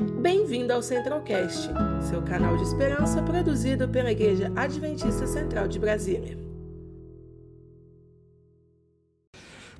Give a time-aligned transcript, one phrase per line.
[0.00, 1.68] Bem-vindo ao Centralcast,
[2.08, 6.38] seu canal de esperança produzido pela Igreja Adventista Central de Brasília.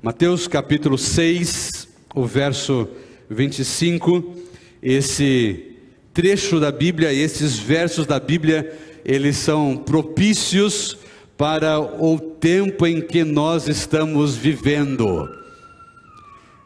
[0.03, 2.87] Mateus capítulo 6, o verso
[3.30, 4.35] 25,
[4.83, 5.77] esse
[6.13, 10.99] trecho da Bíblia, esses versos da Bíblia, eles são propícios
[11.35, 15.31] para o tempo em que nós estamos vivendo.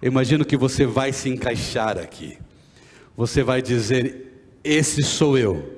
[0.02, 2.36] Eu imagino que você vai se encaixar aqui.
[3.16, 5.72] Você vai dizer: Esse sou eu.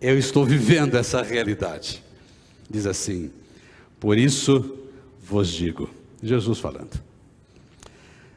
[0.00, 2.02] Eu estou vivendo essa realidade.
[2.70, 3.30] Diz assim:
[3.98, 4.78] Por isso
[5.22, 5.90] vos digo,
[6.22, 7.00] Jesus falando: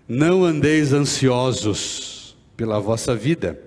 [0.07, 3.59] Não andeis ansiosos pela vossa vida,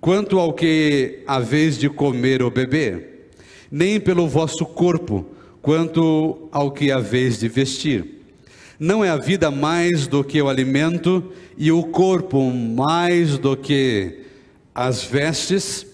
[0.00, 3.30] quanto ao que haveis de comer ou beber,
[3.70, 5.26] nem pelo vosso corpo,
[5.60, 8.17] quanto ao que haveis de vestir.
[8.78, 14.24] Não é a vida mais do que o alimento e o corpo mais do que
[14.72, 15.84] as vestes?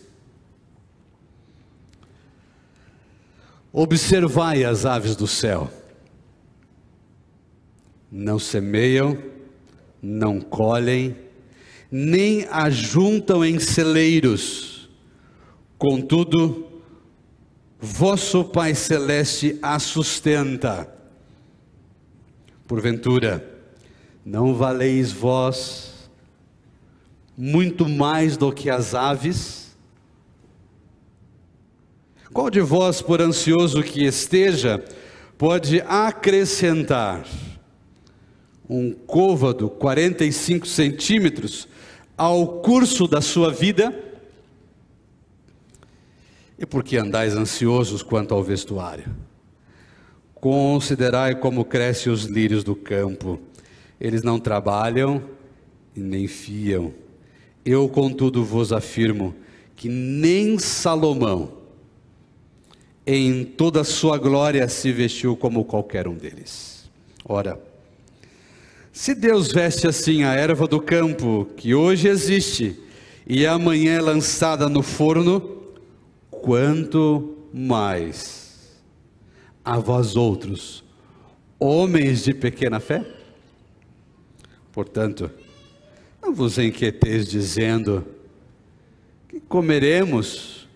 [3.72, 5.70] Observai as aves do céu.
[8.12, 9.18] Não semeiam,
[10.00, 11.16] não colhem,
[11.90, 14.90] nem ajuntam em celeiros.
[15.78, 16.68] Contudo,
[17.80, 20.93] vosso Pai Celeste a sustenta.
[22.66, 23.46] Porventura,
[24.24, 26.10] não valeis vós
[27.36, 29.76] muito mais do que as aves?
[32.32, 34.82] Qual de vós, por ansioso que esteja,
[35.36, 37.26] pode acrescentar
[38.68, 41.68] um côvado 45 centímetros
[42.16, 43.94] ao curso da sua vida?
[46.58, 49.14] E por que andais ansiosos quanto ao vestuário?
[50.44, 53.40] Considerai como crescem os lírios do campo.
[53.98, 55.22] Eles não trabalham
[55.96, 56.92] e nem fiam.
[57.64, 59.34] Eu, contudo, vos afirmo
[59.74, 61.50] que nem Salomão,
[63.06, 66.90] em toda a sua glória, se vestiu como qualquer um deles.
[67.24, 67.58] Ora,
[68.92, 72.78] se Deus veste assim a erva do campo, que hoje existe
[73.26, 75.62] e amanhã é lançada no forno,
[76.30, 78.43] quanto mais
[79.64, 80.84] a vós outros,
[81.58, 83.04] homens de pequena fé?
[84.70, 85.30] Portanto,
[86.20, 88.04] não vos inquieteis dizendo
[89.28, 90.68] que comeremos,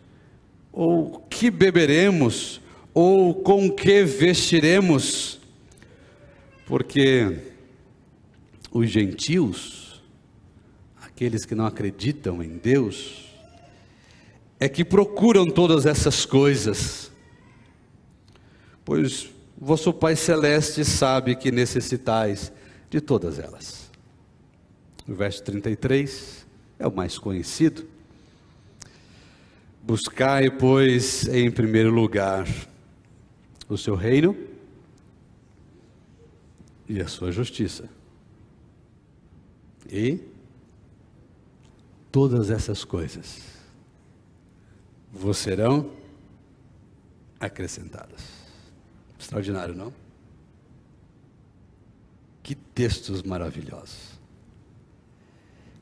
[0.72, 2.60] ou que beberemos,
[2.94, 5.41] ou com que vestiremos,
[6.66, 7.38] porque
[8.70, 10.03] os gentios,
[11.03, 13.26] aqueles que não acreditam em Deus,
[14.60, 17.08] é que procuram todas essas coisas
[18.88, 22.50] pois vosso Pai Celeste sabe que necessitais
[22.88, 23.91] de todas elas.
[25.06, 26.47] O verso 33
[26.78, 27.87] é o mais conhecido.
[29.82, 32.49] Buscai, pois, em primeiro lugar
[33.69, 34.34] o seu reino
[36.88, 37.91] e a sua justiça.
[39.87, 40.19] E
[42.10, 43.38] todas essas coisas
[45.12, 45.91] vos serão
[47.38, 48.48] acrescentadas.
[49.19, 49.93] Extraordinário, não?
[52.43, 54.19] Que textos maravilhosos.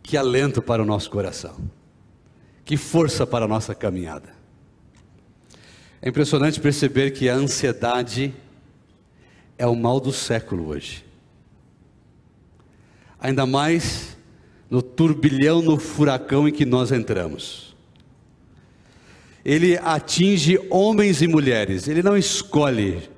[0.02, 1.56] Que alento para o nosso coração.
[2.64, 4.34] Que força para a nossa caminhada.
[6.00, 8.34] É impressionante perceber que a ansiedade
[9.58, 11.04] é o mal do século hoje.
[13.18, 14.16] Ainda mais
[14.68, 17.74] no turbilhão, no furacão em que nós entramos.
[19.44, 23.08] Ele atinge homens e mulheres, ele não escolhe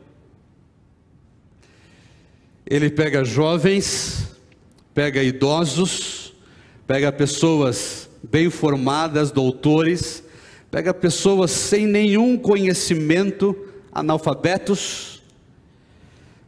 [2.71, 4.29] ele pega jovens,
[4.93, 6.35] pega idosos,
[6.87, 10.23] pega pessoas bem formadas, doutores,
[10.71, 13.57] pega pessoas sem nenhum conhecimento,
[13.91, 15.23] analfabetos,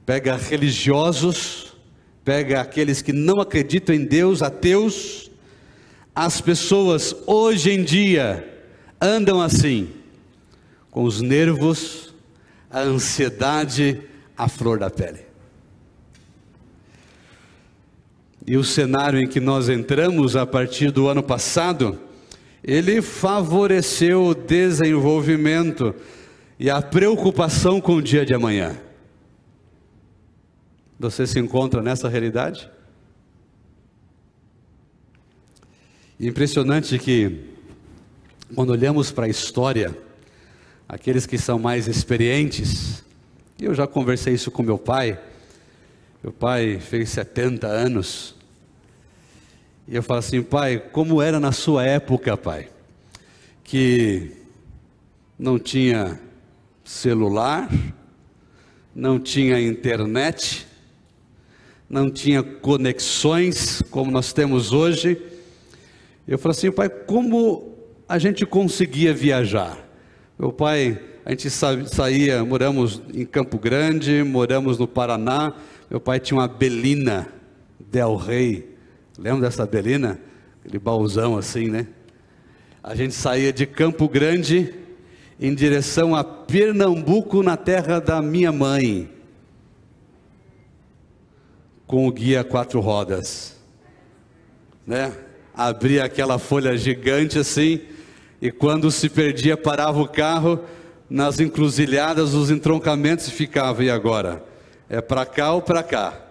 [0.05, 1.73] pega religiosos,
[2.23, 5.31] pega aqueles que não acreditam em Deus, ateus.
[6.15, 8.47] As pessoas hoje em dia
[9.01, 9.89] andam assim,
[10.91, 12.13] com os nervos,
[12.71, 14.03] a ansiedade
[14.37, 15.30] à flor da pele.
[18.51, 21.97] E o cenário em que nós entramos a partir do ano passado,
[22.65, 25.95] ele favoreceu o desenvolvimento
[26.59, 28.77] e a preocupação com o dia de amanhã.
[30.99, 32.69] Você se encontra nessa realidade?
[36.19, 37.45] Impressionante que,
[38.53, 39.97] quando olhamos para a história,
[40.89, 43.05] aqueles que são mais experientes,
[43.61, 45.21] eu já conversei isso com meu pai,
[46.21, 48.40] meu pai fez 70 anos
[49.89, 52.69] E eu falo assim, pai, como era na sua época, pai,
[53.65, 54.31] que
[55.39, 56.21] não tinha
[56.85, 57.69] celular,
[58.95, 60.67] não tinha internet,
[61.89, 65.21] não tinha conexões como nós temos hoje.
[66.27, 67.75] Eu falo assim, pai, como
[68.09, 69.79] a gente conseguia viajar?
[70.39, 75.53] Meu pai, a gente saía, moramos em Campo Grande, moramos no Paraná.
[75.91, 77.29] Meu pai tinha uma Belina
[77.79, 78.70] Del Rey.
[79.21, 80.19] Lembra dessa Belina?
[80.61, 81.87] Aquele baúzão assim, né?
[82.83, 84.75] A gente saía de Campo Grande
[85.39, 89.11] em direção a Pernambuco, na terra da minha mãe
[91.87, 93.57] com o guia quatro rodas,
[94.87, 95.13] né?
[95.53, 97.81] Abria aquela folha gigante assim,
[98.41, 100.61] e quando se perdia, parava o carro
[101.11, 104.43] nas encruzilhadas, os entroncamentos e ficava, e agora?
[104.89, 106.30] É para cá ou para cá?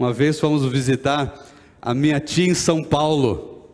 [0.00, 1.46] Uma vez fomos visitar
[1.82, 3.68] a minha tia em São Paulo.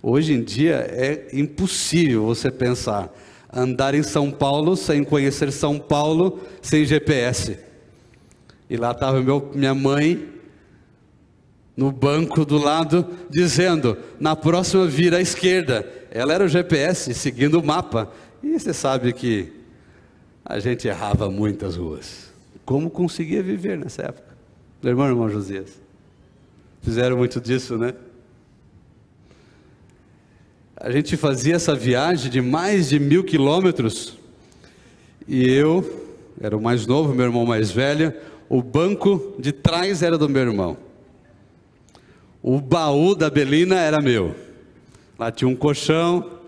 [0.00, 3.12] Hoje em dia é impossível você pensar
[3.52, 7.58] andar em São Paulo sem conhecer São Paulo sem GPS.
[8.70, 9.20] E lá estava
[9.52, 10.28] minha mãe
[11.76, 15.84] no banco do lado, dizendo: na próxima vira à esquerda.
[16.08, 18.12] Ela era o GPS, seguindo o mapa.
[18.44, 19.52] E você sabe que
[20.44, 22.32] a gente errava muitas ruas.
[22.64, 24.27] Como conseguia viver nessa época?
[24.80, 25.80] Meu irmão irmão Josias.
[26.82, 27.94] Fizeram muito disso, né?
[30.76, 34.16] A gente fazia essa viagem de mais de mil quilômetros.
[35.26, 36.06] E eu,
[36.40, 38.14] era o mais novo, meu irmão mais velho,
[38.48, 40.76] o banco de trás era do meu irmão.
[42.40, 44.36] O baú da Belina era meu.
[45.18, 46.38] Lá tinha um colchão,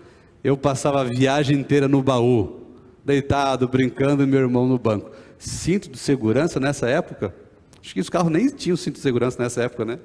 [0.41, 2.61] eu passava a viagem inteira no baú,
[3.03, 5.11] deitado, brincando, e meu irmão no banco.
[5.37, 7.40] Cinto de segurança nessa época?
[7.81, 9.99] Acho que os carros nem tinham cinto de segurança nessa época, né?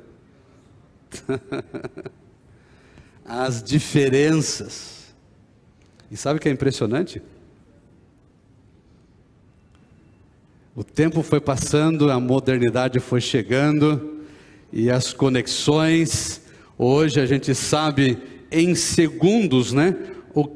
[3.25, 5.15] As diferenças.
[6.11, 7.21] E sabe o que é impressionante?
[10.75, 14.21] O tempo foi passando, a modernidade foi chegando
[14.73, 16.43] e as conexões.
[16.77, 18.19] Hoje a gente sabe
[18.51, 19.97] em segundos, né?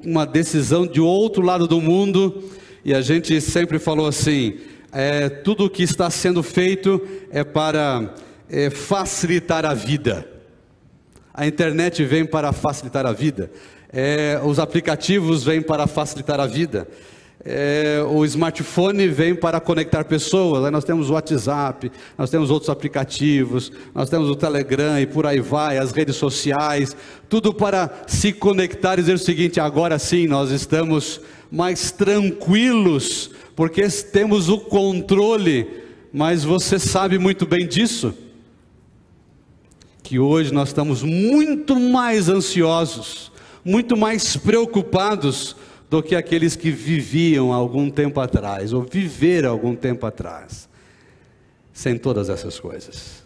[0.04, 2.44] Uma decisão de outro lado do mundo
[2.84, 4.58] e a gente sempre falou assim:
[4.92, 7.00] é, tudo o que está sendo feito
[7.30, 8.14] é para
[8.48, 10.26] é, facilitar a vida.
[11.32, 13.50] A internet vem para facilitar a vida.
[13.92, 16.88] É, os aplicativos vêm para facilitar a vida.
[17.42, 22.68] É, o smartphone vem para conectar pessoas, aí nós temos o WhatsApp, nós temos outros
[22.68, 26.94] aplicativos, nós temos o Telegram e por aí vai, as redes sociais,
[27.30, 31.18] tudo para se conectar e dizer o seguinte: agora sim nós estamos
[31.50, 35.66] mais tranquilos, porque temos o controle,
[36.12, 38.12] mas você sabe muito bem disso,
[40.02, 43.32] que hoje nós estamos muito mais ansiosos,
[43.64, 45.56] muito mais preocupados
[45.90, 50.68] do que aqueles que viviam algum tempo atrás, ou viveram algum tempo atrás,
[51.72, 53.24] sem todas essas coisas.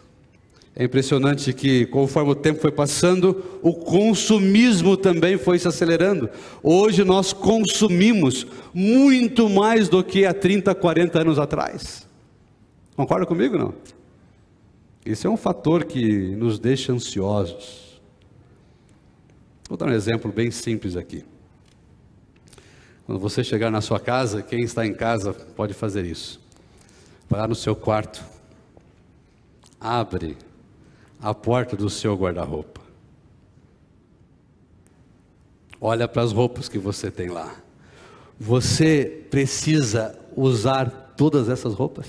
[0.75, 6.27] É impressionante que, conforme o tempo foi passando, o consumismo também foi se acelerando.
[6.61, 12.05] Hoje nós consumimos muito mais do que há 30, 40 anos atrás.
[12.95, 13.73] Concorda comigo não?
[15.05, 18.01] Isso é um fator que nos deixa ansiosos.
[19.69, 21.23] Vou dar um exemplo bem simples aqui.
[23.05, 26.41] Quando você chegar na sua casa, quem está em casa pode fazer isso.
[27.29, 28.23] Lá no seu quarto,
[29.79, 30.37] abre
[31.21, 32.81] a porta do seu guarda-roupa.
[35.79, 37.55] Olha para as roupas que você tem lá.
[38.39, 42.07] Você precisa usar todas essas roupas?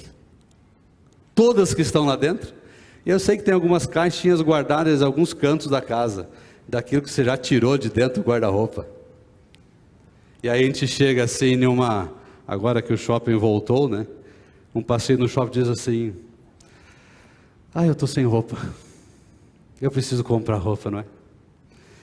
[1.35, 2.55] Todas que estão lá dentro?
[3.05, 6.29] Eu sei que tem algumas caixinhas guardadas em alguns cantos da casa,
[6.67, 8.96] daquilo que você já tirou de dentro do guarda-roupa.
[10.43, 12.13] E aí a gente chega assim numa.
[12.47, 14.07] Agora que o shopping voltou, né?
[14.75, 16.13] Um passeio no shopping diz assim:
[17.75, 18.57] Ah, eu estou sem roupa.
[19.81, 21.05] Eu preciso comprar roupa, não é?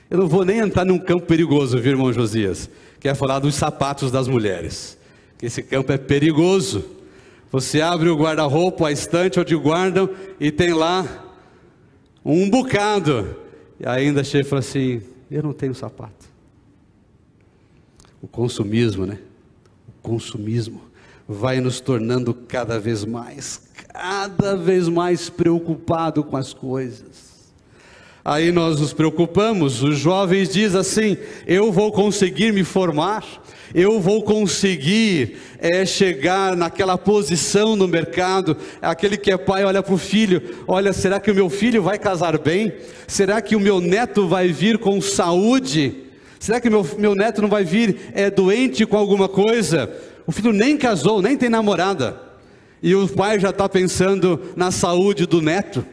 [0.10, 2.70] Eu não vou nem entrar num campo perigoso, viu, irmão Josias?
[3.00, 4.98] Que é falar dos sapatos das mulheres.
[5.42, 6.86] Esse campo é perigoso.
[7.52, 10.10] Você abre o guarda-roupa, a estante onde guardam,
[10.40, 11.06] e tem lá
[12.24, 13.36] um bocado.
[13.80, 16.33] E ainda chega e fala assim: Eu não tenho sapato
[18.24, 19.20] o consumismo, né?
[19.86, 20.82] O consumismo
[21.28, 27.34] vai nos tornando cada vez mais, cada vez mais preocupado com as coisas.
[28.24, 33.26] Aí nós nos preocupamos, os jovens dizem assim: eu vou conseguir me formar,
[33.76, 38.56] eu vou conseguir é, chegar naquela posição no mercado.
[38.82, 42.00] Aquele que é pai olha para o filho: olha, será que o meu filho vai
[42.00, 42.72] casar bem?
[43.06, 46.03] Será que o meu neto vai vir com saúde?
[46.44, 49.90] Será que meu, meu neto não vai vir é, doente com alguma coisa?
[50.28, 52.22] O filho nem casou, nem tem namorada,
[52.82, 55.86] e o pai já está pensando na saúde do neto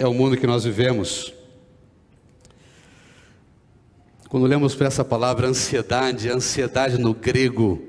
[0.00, 1.32] é o mundo que nós vivemos.
[4.28, 7.80] Quando olhamos para essa palavra ansiedade, ansiedade no grego,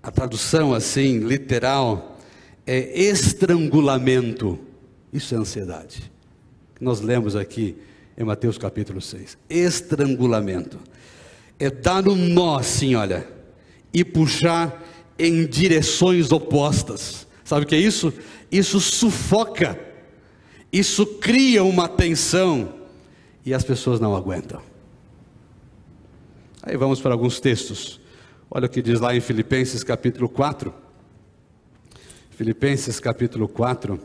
[0.00, 2.20] a tradução assim, literal,
[2.64, 4.60] é estrangulamento.
[5.12, 6.08] Isso é ansiedade.
[6.80, 7.76] Nós lemos aqui
[8.16, 9.38] em Mateus capítulo 6.
[9.48, 10.78] Estrangulamento.
[11.58, 13.26] É dar um nó assim, olha,
[13.92, 14.82] e puxar
[15.18, 17.26] em direções opostas.
[17.44, 18.12] Sabe o que é isso?
[18.50, 19.92] Isso sufoca
[20.72, 22.72] isso cria uma tensão
[23.44, 24.62] e as pessoas não aguentam.
[26.62, 28.00] Aí vamos para alguns textos.
[28.50, 30.72] Olha o que diz lá em Filipenses capítulo 4.
[32.30, 34.00] Filipenses capítulo 4.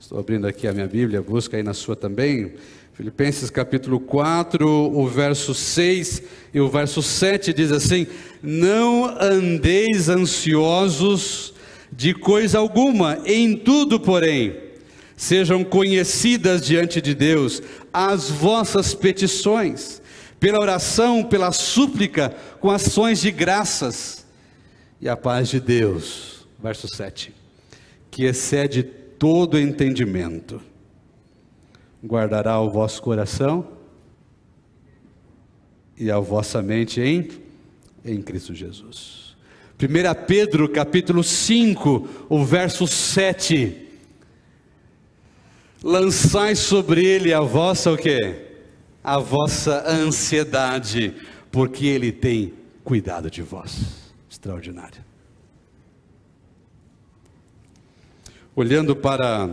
[0.00, 2.54] Estou abrindo aqui a minha Bíblia, busca aí na sua também.
[2.94, 6.22] Filipenses capítulo 4, o verso 6
[6.54, 8.06] e o verso 7 diz assim:
[8.40, 11.52] Não andeis ansiosos
[11.90, 14.56] de coisa alguma, em tudo, porém
[15.16, 17.60] sejam conhecidas diante de Deus
[17.92, 20.00] as vossas petições,
[20.38, 24.24] pela oração, pela súplica, com ações de graças,
[25.00, 27.34] e a paz de Deus, verso 7,
[28.12, 30.60] que excede todo entendimento,
[32.04, 33.66] guardará o vosso coração
[35.96, 37.28] e a vossa mente em,
[38.04, 39.36] em Cristo Jesus.
[39.80, 43.86] 1 Pedro capítulo 5, o verso 7
[45.82, 48.46] lançai sobre ele a vossa o quê?
[49.02, 51.14] A vossa ansiedade,
[51.50, 52.52] porque ele tem
[52.84, 54.12] cuidado de vós.
[54.28, 55.08] Extraordinário.
[58.58, 59.48] Olhando para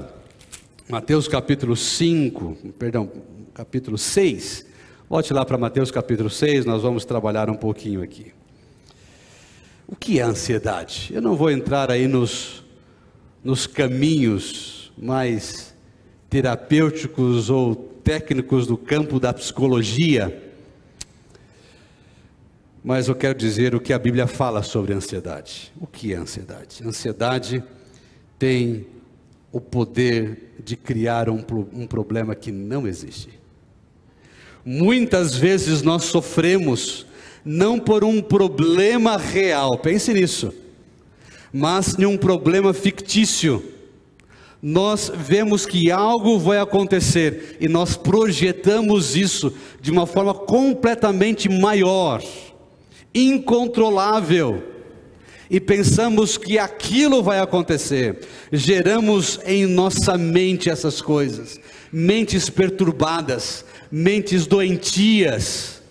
[0.90, 3.12] Mateus capítulo 5, perdão,
[3.54, 4.66] capítulo 6.
[5.08, 8.34] Volte lá para Mateus capítulo 6, nós vamos trabalhar um pouquinho aqui.
[9.88, 11.12] O que é ansiedade?
[11.14, 12.64] Eu não vou entrar aí nos,
[13.44, 15.76] nos caminhos mais
[16.28, 20.52] terapêuticos ou técnicos do campo da psicologia,
[22.84, 25.72] mas eu quero dizer o que a Bíblia fala sobre ansiedade.
[25.80, 26.82] O que é ansiedade?
[26.84, 27.64] Ansiedade
[28.40, 28.95] tem
[29.56, 31.42] o poder de criar um,
[31.74, 33.30] um problema que não existe.
[34.66, 37.06] Muitas vezes nós sofremos
[37.46, 40.54] não por um problema real, pense nisso,
[41.54, 43.64] mas em um problema fictício
[44.62, 52.22] nós vemos que algo vai acontecer e nós projetamos isso de uma forma completamente maior,
[53.14, 54.75] incontrolável,
[55.50, 58.20] e pensamos que aquilo vai acontecer.
[58.52, 61.60] Geramos em nossa mente essas coisas,
[61.92, 65.82] mentes perturbadas, mentes doentias.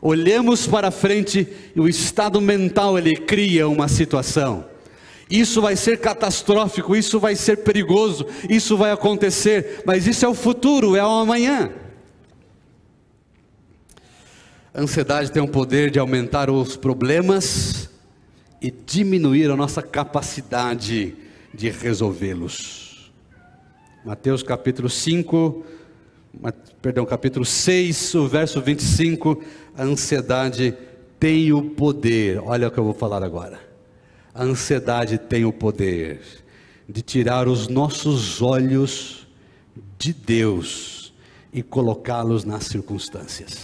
[0.00, 4.64] Olhamos para frente e o estado mental ele cria uma situação.
[5.30, 10.34] Isso vai ser catastrófico, isso vai ser perigoso, isso vai acontecer, mas isso é o
[10.34, 11.70] futuro, é o amanhã.
[14.72, 17.90] A ansiedade tem o poder de aumentar os problemas
[18.60, 21.14] e diminuir a nossa capacidade
[21.54, 23.12] de resolvê-los.
[24.04, 25.64] Mateus capítulo 5,
[26.80, 29.42] perdão, capítulo 6, o verso 25,
[29.76, 30.74] a ansiedade
[31.18, 33.68] tem o poder, olha o que eu vou falar agora
[34.38, 36.20] a ansiedade tem o poder
[36.88, 39.26] de tirar os nossos olhos
[39.98, 41.12] de Deus
[41.52, 43.58] e colocá-los nas circunstâncias.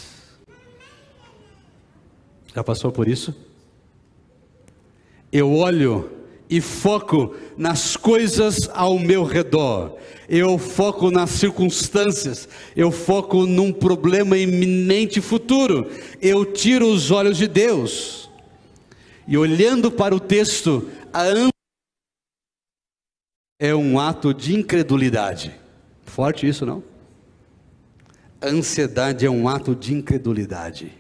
[2.53, 3.33] Já passou por isso?
[5.35, 6.13] Eu olho
[6.49, 9.97] e foco nas coisas ao meu redor,
[10.29, 15.91] eu foco nas circunstâncias, eu foco num problema iminente futuro,
[16.23, 18.31] eu tiro os olhos de Deus.
[19.27, 21.25] E olhando para o texto, a
[23.59, 25.53] é um ato de incredulidade.
[26.05, 26.81] Forte isso, não?
[28.41, 30.93] A ansiedade é um ato de incredulidade,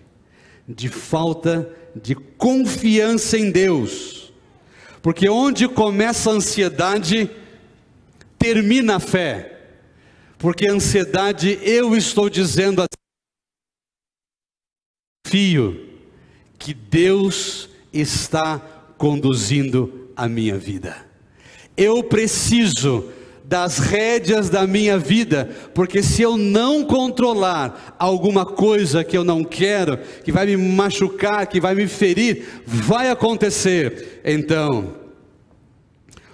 [0.67, 4.24] de falta de confiança em Deus.
[5.05, 7.31] Porque onde começa a ansiedade,
[8.39, 9.61] termina a fé.
[10.39, 12.89] Porque a ansiedade, eu estou dizendo assim,
[15.27, 15.91] fio
[16.59, 18.59] que Deus está
[18.97, 21.07] conduzindo a minha vida.
[21.77, 23.13] Eu preciso
[23.55, 29.45] das rédeas da minha vida, porque se eu não controlar alguma coisa que eu não
[29.45, 34.21] quero, que vai me machucar, que vai me ferir, vai acontecer.
[34.25, 34.97] Então,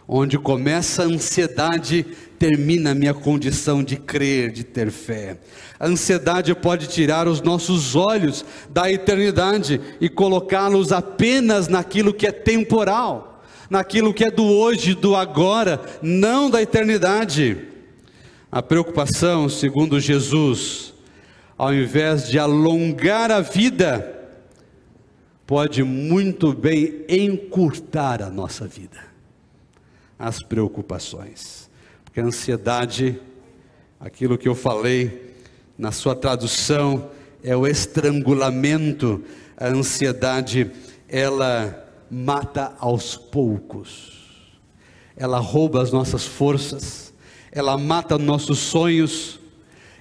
[0.09, 2.07] onde começa a ansiedade,
[2.39, 5.37] termina a minha condição de crer, de ter fé.
[5.79, 12.33] A ansiedade pode tirar os nossos olhos da eternidade e colocá-los apenas naquilo que é
[12.33, 13.30] temporal
[13.71, 17.69] naquilo que é do hoje, do agora, não da eternidade.
[18.51, 20.93] A preocupação, segundo Jesus,
[21.57, 24.19] ao invés de alongar a vida,
[25.47, 29.09] pode muito bem encurtar a nossa vida.
[30.19, 31.71] As preocupações,
[32.05, 33.21] porque a ansiedade,
[34.01, 35.33] aquilo que eu falei
[35.79, 37.11] na sua tradução,
[37.43, 39.23] é o estrangulamento.
[39.57, 40.71] A ansiedade,
[41.09, 44.19] ela mata aos poucos.
[45.17, 47.13] Ela rouba as nossas forças,
[47.53, 49.39] ela mata nossos sonhos,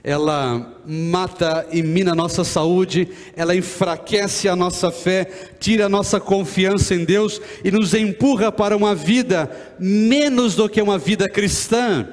[0.04, 5.26] ela mata e mina a nossa saúde, ela enfraquece a nossa fé,
[5.60, 10.82] tira a nossa confiança em Deus e nos empurra para uma vida menos do que
[10.82, 12.08] uma vida cristã.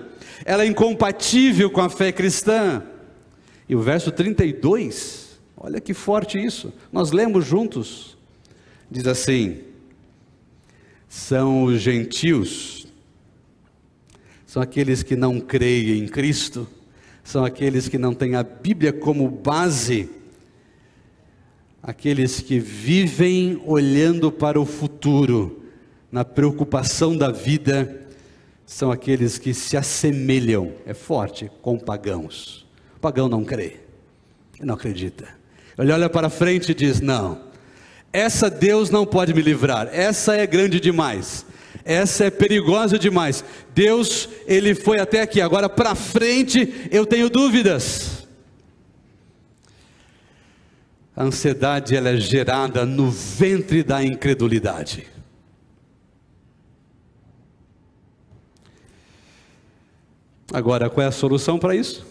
[0.45, 2.83] Ela é incompatível com a fé cristã.
[3.69, 8.17] E o verso 32, olha que forte isso, nós lemos juntos,
[8.91, 9.59] diz assim:
[11.17, 12.87] são os gentios,
[14.47, 16.69] são aqueles que não creem em Cristo,
[17.25, 20.11] são aqueles que não têm a Bíblia como base,
[21.83, 25.65] aqueles que vivem olhando para o futuro,
[26.13, 28.07] na preocupação da vida,
[28.67, 32.67] são aqueles que se assemelham, é forte, com pagãos.
[32.95, 33.79] O pagão não crê,
[34.61, 35.27] não acredita.
[35.79, 37.41] Ele olha para frente e diz: Não,
[38.17, 41.45] essa Deus não pode me livrar, essa é grande demais,
[41.85, 43.45] essa é perigosa demais.
[43.75, 48.27] Deus, ele foi até aqui, agora para frente eu tenho dúvidas.
[51.15, 55.07] A ansiedade ela é gerada no ventre da incredulidade.
[60.55, 62.07] Agora, qual é a solução para isso?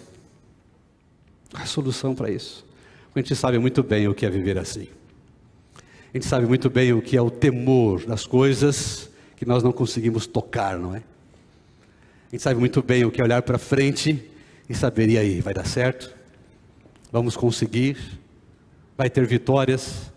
[1.51, 2.63] A solução para isso.
[3.15, 4.87] A gente sabe muito bem o que é viver assim.
[6.15, 9.73] A gente sabe muito bem o que é o temor das coisas que nós não
[9.73, 10.99] conseguimos tocar, não é?
[10.99, 14.23] A gente sabe muito bem o que é olhar para frente
[14.69, 16.15] e saber, e aí, vai dar certo?
[17.11, 17.97] Vamos conseguir?
[18.97, 20.09] Vai ter vitórias?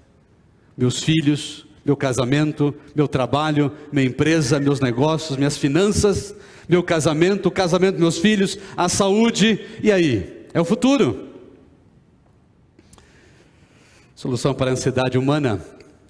[0.77, 6.33] Meus filhos, meu casamento, meu trabalho, minha empresa, meus negócios, minhas finanças,
[6.69, 10.47] meu casamento, o casamento dos meus filhos, a saúde, e aí?
[10.55, 11.27] É o futuro.
[14.15, 15.61] Solução para a ansiedade humana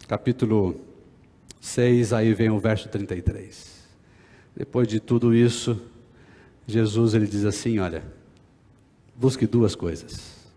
[0.09, 0.81] capítulo
[1.61, 3.87] 6, aí vem o verso 33.
[4.57, 5.81] Depois de tudo isso,
[6.67, 8.03] Jesus ele diz assim, olha,
[9.15, 10.49] busque duas coisas.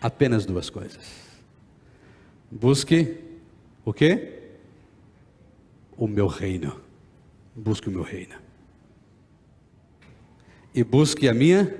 [0.00, 1.06] Apenas duas coisas.
[2.50, 3.18] Busque
[3.84, 4.38] o quê?
[5.94, 6.80] O meu reino.
[7.54, 8.34] Busque o meu reino.
[10.74, 11.76] E busque a minha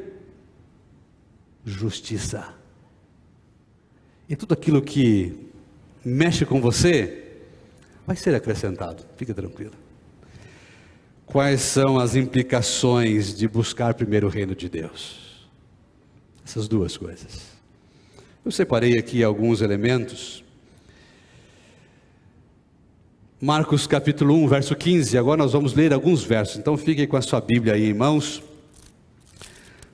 [1.65, 2.55] justiça.
[4.29, 5.50] E tudo aquilo que
[6.11, 7.25] mexe com você,
[8.07, 9.73] vai ser acrescentado, fique tranquilo.
[11.25, 15.49] Quais são as implicações de buscar primeiro o reino de Deus?
[16.45, 17.43] Essas duas coisas.
[18.45, 20.43] Eu separei aqui alguns elementos.
[23.41, 25.17] Marcos capítulo 1, verso 15.
[25.17, 26.57] Agora nós vamos ler alguns versos.
[26.57, 28.43] Então fique com a sua Bíblia aí em mãos.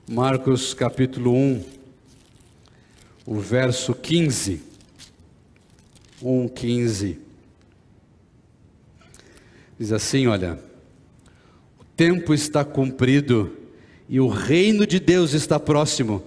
[0.08, 1.64] Marcos capítulo 1,
[3.26, 4.75] o verso 15.
[6.22, 7.18] 1,15.
[9.78, 10.58] Diz assim: olha,
[11.78, 13.52] o tempo está cumprido
[14.08, 16.22] e o reino de Deus está próximo.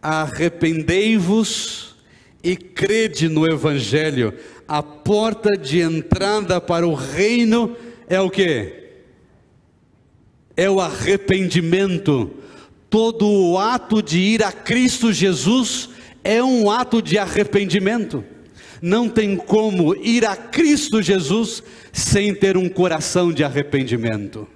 [0.00, 1.96] Arrependei-vos
[2.42, 4.34] e crede no Evangelho.
[4.66, 7.76] A porta de entrada para o reino
[8.08, 8.80] é o que?
[10.56, 12.30] É o arrependimento.
[12.88, 15.88] Todo o ato de ir a Cristo Jesus
[16.22, 18.24] é um ato de arrependimento
[18.82, 24.48] não tem como ir a Cristo Jesus sem ter um coração de arrependimento.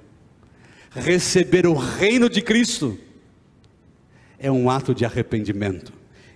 [0.90, 2.98] Receber o reino de Cristo
[4.36, 5.92] é um ato de arrependimento,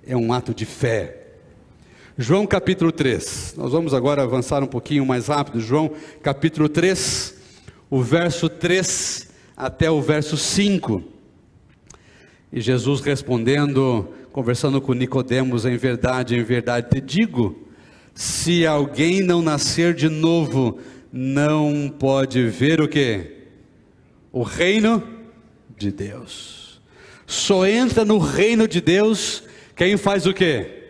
[0.07, 1.17] é um ato de fé.
[2.17, 5.59] João capítulo 3, nós vamos agora avançar um pouquinho mais rápido.
[5.59, 5.91] João
[6.23, 7.35] capítulo 3,
[7.91, 11.03] o verso 3 até o verso 5.
[12.53, 17.70] E Jesus respondendo, conversando com Nicodemos, em verdade, em verdade te digo,
[18.15, 20.79] se alguém não nascer de novo,
[21.13, 23.39] não pode ver o que?
[24.33, 25.03] O reino
[25.77, 26.81] de Deus.
[27.27, 29.43] Só entra no reino de Deus
[29.75, 30.85] quem faz o quê?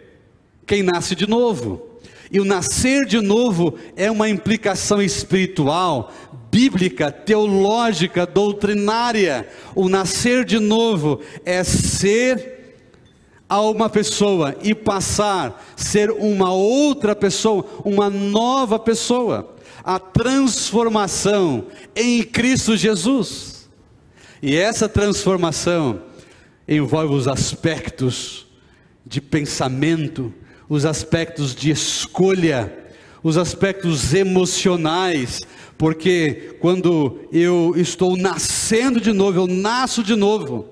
[0.67, 1.87] Quem nasce de novo.
[2.31, 6.13] E o nascer de novo é uma implicação espiritual,
[6.51, 9.49] bíblica, teológica, doutrinária.
[9.75, 12.60] O nascer de novo é ser
[13.51, 19.57] a uma pessoa e passar ser uma outra pessoa, uma nova pessoa.
[19.83, 23.69] A transformação em Cristo Jesus.
[24.41, 26.03] E essa transformação
[26.69, 28.47] envolve os aspectos
[29.05, 30.33] de pensamento,
[30.69, 32.73] os aspectos de escolha,
[33.21, 35.41] os aspectos emocionais,
[35.77, 40.69] porque quando eu estou nascendo de novo, eu nasço de novo,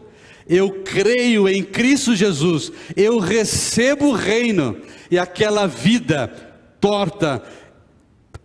[0.49, 4.81] eu creio em Cristo Jesus, eu recebo o reino,
[5.11, 6.29] e aquela vida
[6.81, 7.43] torta,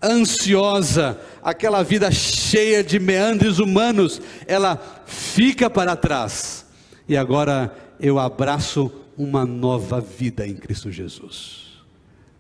[0.02, 6.66] ansiosa, aquela vida cheia de meandres humanos, ela fica para trás,
[7.08, 11.84] e agora eu abraço uma nova vida em Cristo Jesus.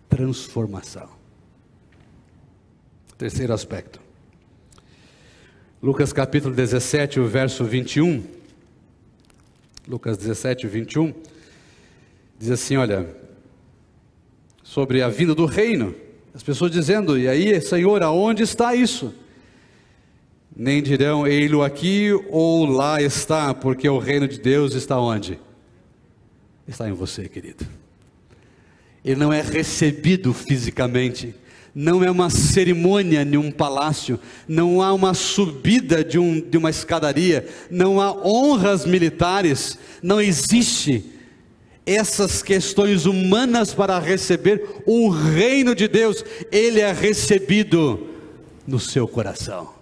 [0.09, 1.09] Transformação.
[3.17, 4.01] Terceiro aspecto.
[5.81, 8.42] Lucas capítulo 17, o verso 21.
[9.87, 11.13] Lucas 17, 21.
[12.39, 13.07] Diz assim: olha,
[14.63, 15.93] sobre a vinda do reino.
[16.33, 19.13] As pessoas dizendo: E aí, Senhor, aonde está isso?
[20.55, 25.39] Nem dirão, ei-lo aqui ou lá está, porque o reino de Deus está onde?
[26.67, 27.65] está em você, querido.
[29.03, 31.35] Ele não é recebido fisicamente,
[31.73, 36.69] não é uma cerimônia em um palácio, não há uma subida de, um, de uma
[36.69, 41.03] escadaria, não há honras militares, não existe
[41.85, 48.07] essas questões humanas para receber o reino de Deus, ele é recebido
[48.67, 49.73] no seu coração.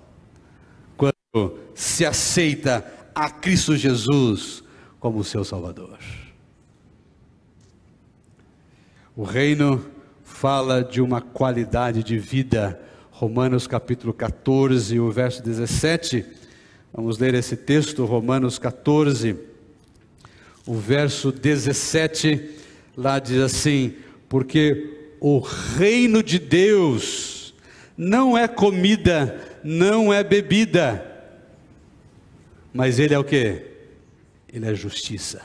[0.97, 4.63] Quando se aceita a Cristo Jesus
[4.99, 5.99] como seu Salvador.
[9.15, 9.83] O reino
[10.31, 12.79] fala de uma qualidade de vida.
[13.11, 16.25] Romanos capítulo 14, o verso 17.
[16.91, 19.37] Vamos ler esse texto, Romanos 14,
[20.65, 22.49] o verso 17.
[22.97, 23.93] Lá diz assim:
[24.27, 27.53] Porque o reino de Deus
[27.95, 31.05] não é comida, não é bebida,
[32.73, 33.61] mas ele é o que?
[34.51, 35.41] Ele é justiça,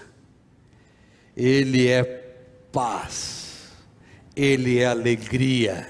[1.36, 2.02] ele é
[2.72, 3.45] paz
[4.36, 5.88] ele é alegria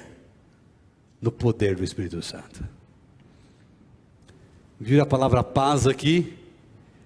[1.21, 2.65] no poder do Espírito Santo.
[4.79, 6.35] Viu a palavra paz aqui?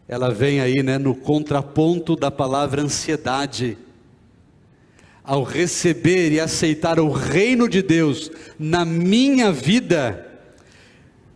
[0.06, 3.78] Ela vem aí, né, no contraponto da palavra ansiedade.
[5.24, 10.26] Ao receber e aceitar o reino de Deus na minha vida,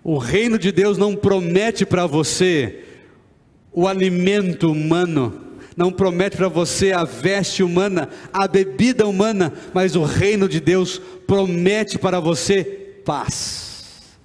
[0.03, 2.85] o reino de Deus não promete para você
[3.73, 10.05] o alimento humano, não promete para você a veste humana, a bebida humana, mas o
[10.05, 12.65] reino de Deus promete para você
[13.05, 14.17] paz.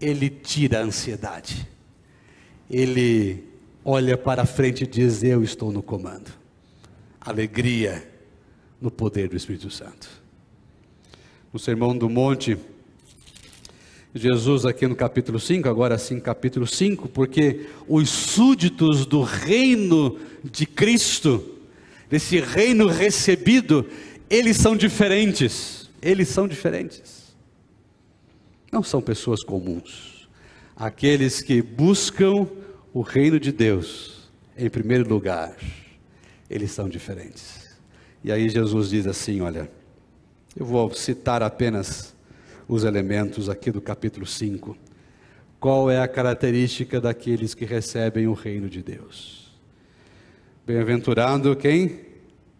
[0.00, 1.66] Ele tira a ansiedade.
[2.68, 3.44] Ele
[3.84, 6.30] olha para frente e diz: Eu estou no comando.
[7.20, 8.06] Alegria
[8.80, 10.08] no poder do Espírito Santo.
[11.52, 12.58] No Sermão do Monte,
[14.14, 20.18] Jesus aqui no capítulo 5, agora sim capítulo 5, porque os súditos do reino
[20.50, 21.58] de Cristo,
[22.08, 23.86] desse reino recebido,
[24.28, 27.34] eles são diferentes, eles são diferentes.
[28.70, 30.28] Não são pessoas comuns.
[30.74, 32.46] Aqueles que buscam
[32.92, 35.56] o reino de Deus em primeiro lugar,
[36.48, 37.76] eles são diferentes.
[38.24, 39.70] E aí Jesus diz assim, olha,
[40.56, 42.14] eu vou citar apenas
[42.66, 44.76] os elementos aqui do capítulo 5.
[45.60, 49.45] Qual é a característica daqueles que recebem o reino de Deus?
[50.66, 52.00] Bem-aventurado quem?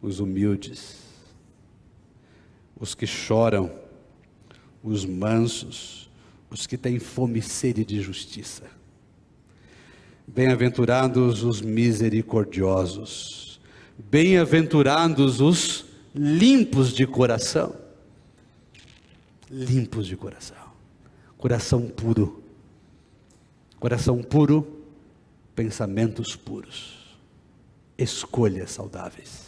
[0.00, 0.98] Os humildes,
[2.78, 3.72] os que choram,
[4.82, 6.08] os mansos,
[6.48, 8.64] os que têm fome e sede de justiça.
[10.26, 13.60] Bem-aventurados os misericordiosos,
[13.98, 17.86] bem-aventurados os limpos de coração
[19.50, 20.56] limpos de coração.
[21.38, 22.42] Coração puro.
[23.78, 24.84] Coração puro,
[25.54, 26.95] pensamentos puros.
[27.98, 29.46] Escolhas saudáveis.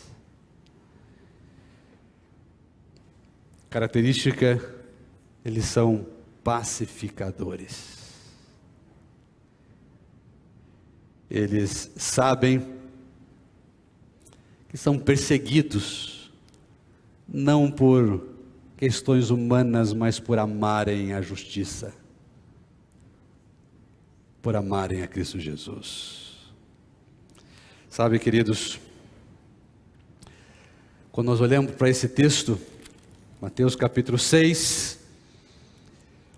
[3.69, 4.75] Característica,
[5.45, 6.07] eles são
[6.43, 7.99] pacificadores.
[11.31, 12.79] Eles sabem
[14.69, 16.33] que são perseguidos
[17.29, 18.27] não por
[18.77, 21.93] questões humanas, mas por amarem a justiça,
[24.41, 26.28] por amarem a Cristo Jesus.
[27.91, 28.79] Sabe, queridos,
[31.11, 32.61] quando nós olhamos para esse texto,
[33.41, 34.99] Mateus capítulo 6,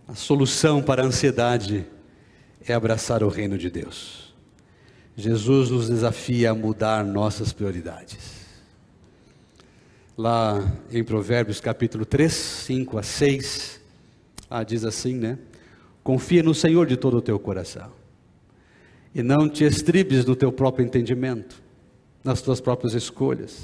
[0.09, 1.85] a solução para a ansiedade
[2.67, 4.33] é abraçar o reino de Deus.
[5.17, 8.41] Jesus nos desafia a mudar nossas prioridades.
[10.17, 13.81] Lá em Provérbios capítulo 3, 5 a 6,
[14.49, 15.39] ah, diz assim, né?
[16.03, 17.93] Confia no Senhor de todo o teu coração,
[19.15, 21.63] e não te estribes no teu próprio entendimento,
[22.23, 23.59] nas tuas próprias escolhas,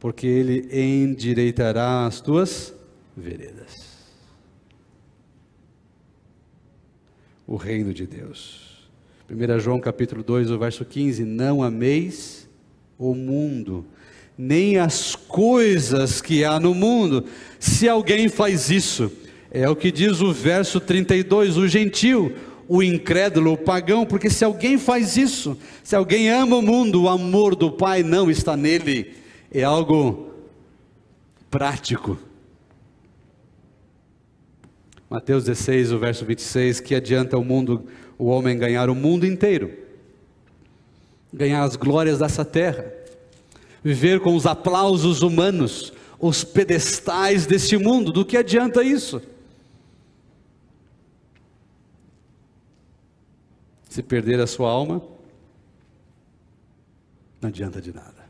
[0.00, 2.74] porque Ele endireitará as tuas
[3.16, 3.88] veredas.
[7.46, 8.88] O reino de Deus.
[9.30, 12.48] 1 João capítulo 2, o verso 15: Não ameis
[12.98, 13.84] o mundo,
[14.36, 17.24] nem as coisas que há no mundo.
[17.58, 19.10] Se alguém faz isso,
[19.50, 22.34] é o que diz o verso 32, o gentil,
[22.68, 27.08] o incrédulo, o pagão, porque se alguém faz isso, se alguém ama o mundo, o
[27.08, 29.14] amor do Pai não está nele,
[29.50, 30.34] é algo
[31.50, 32.18] prático.
[35.08, 37.86] Mateus 16, o verso 26, que adianta o mundo,
[38.18, 39.72] o homem ganhar o mundo inteiro,
[41.32, 42.92] ganhar as glórias dessa terra,
[43.82, 49.22] viver com os aplausos humanos, os pedestais deste mundo, do que adianta isso?
[53.88, 55.02] Se perder a sua alma,
[57.40, 58.28] não adianta de nada.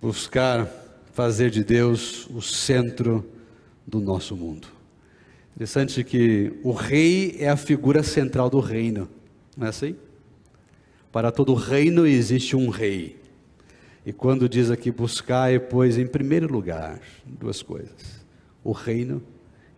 [0.00, 0.68] Buscar
[1.12, 3.28] fazer de Deus o centro
[3.86, 4.68] do nosso mundo.
[5.54, 9.08] Interessante que o rei é a figura central do reino,
[9.56, 9.96] não é assim?
[11.10, 13.18] Para todo reino existe um rei.
[14.04, 18.24] E quando diz aqui buscar, pois em primeiro lugar duas coisas:
[18.62, 19.22] o reino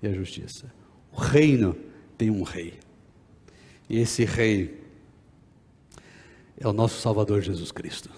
[0.02, 0.66] e a justiça.
[1.12, 1.76] O reino
[2.18, 2.74] tem um rei.
[3.88, 4.82] E esse rei
[6.58, 8.10] é o nosso Salvador Jesus Cristo.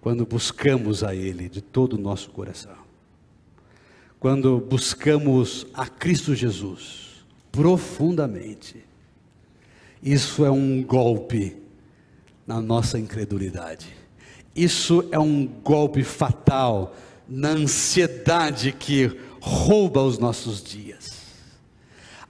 [0.00, 2.76] Quando buscamos a Ele de todo o nosso coração,
[4.18, 8.82] quando buscamos a Cristo Jesus profundamente,
[10.02, 11.56] isso é um golpe
[12.46, 13.94] na nossa incredulidade.
[14.54, 16.96] Isso é um golpe fatal
[17.28, 21.11] na ansiedade que rouba os nossos dias.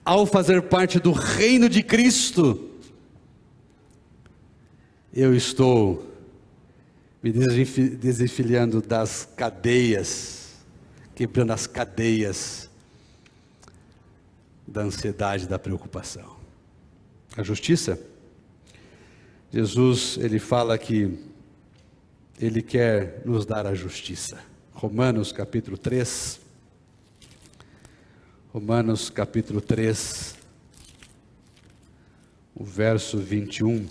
[0.04, 2.70] Ao fazer parte do reino de Cristo,
[5.12, 6.10] eu estou
[7.22, 10.56] me desenfilhando das cadeias,
[11.14, 12.68] quebrando as cadeias
[14.66, 16.42] da ansiedade, da preocupação
[17.36, 17.98] a justiça.
[19.52, 21.18] Jesus, ele fala que
[22.40, 24.38] ele quer nos dar a justiça.
[24.72, 26.40] Romanos capítulo 3.
[28.52, 30.36] Romanos capítulo 3,
[32.54, 33.86] o verso 21.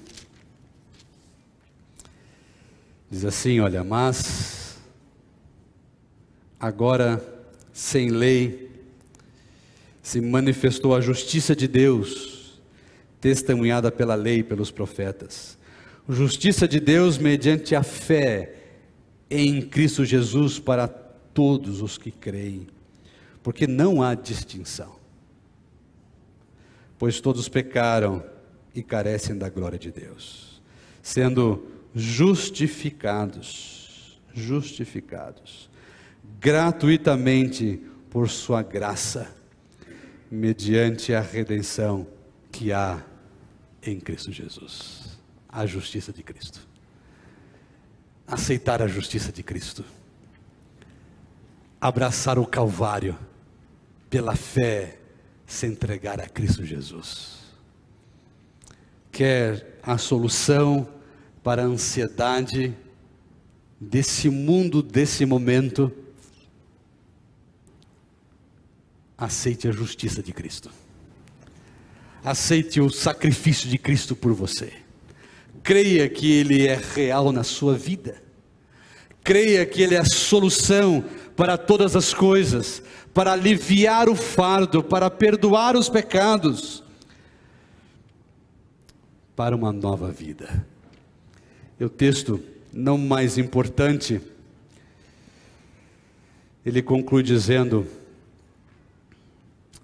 [3.10, 4.78] Diz assim: Olha, mas
[6.60, 7.20] agora
[7.74, 8.70] sem lei
[10.04, 12.62] se manifestou a justiça de Deus
[13.20, 15.58] testemunhada pela lei e pelos profetas.
[16.08, 18.58] Justiça de Deus mediante a fé
[19.28, 22.68] em Cristo Jesus para todos os que creem,
[23.44, 24.96] porque não há distinção.
[26.98, 28.24] Pois todos pecaram
[28.74, 30.62] e carecem da glória de Deus,
[31.02, 35.70] sendo justificados, justificados
[36.42, 39.32] gratuitamente por sua graça,
[40.30, 42.08] mediante a redenção
[42.52, 43.06] que há
[43.84, 45.20] em Cristo Jesus.
[45.48, 46.68] A justiça de Cristo.
[48.26, 49.86] Aceitar a justiça de Cristo.
[51.80, 53.16] Abraçar o Calvário
[54.12, 55.00] pela fé,
[55.48, 57.40] se entregar a Cristo Jesus.
[59.12, 60.88] Quer a solução
[61.42, 62.78] para a ansiedade
[63.80, 65.92] desse mundo, desse momento?
[69.18, 70.70] Aceite a justiça de Cristo
[72.24, 74.72] aceite o sacrifício de Cristo por você.
[75.64, 78.22] Creia que Ele é real na sua vida.
[79.24, 81.04] Creia que Ele é a solução
[81.36, 82.82] para todas as coisas,
[83.14, 86.84] para aliviar o fardo, para perdoar os pecados,
[89.36, 90.66] para uma nova vida.
[91.80, 92.40] E o texto,
[92.72, 94.22] não mais importante,
[96.66, 97.88] ele conclui dizendo: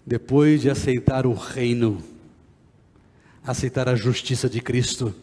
[0.05, 2.03] depois de aceitar o reino,
[3.43, 5.13] aceitar a justiça de Cristo,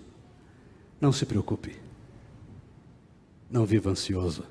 [1.00, 1.76] não se preocupe.
[3.50, 4.44] Não viva ansioso.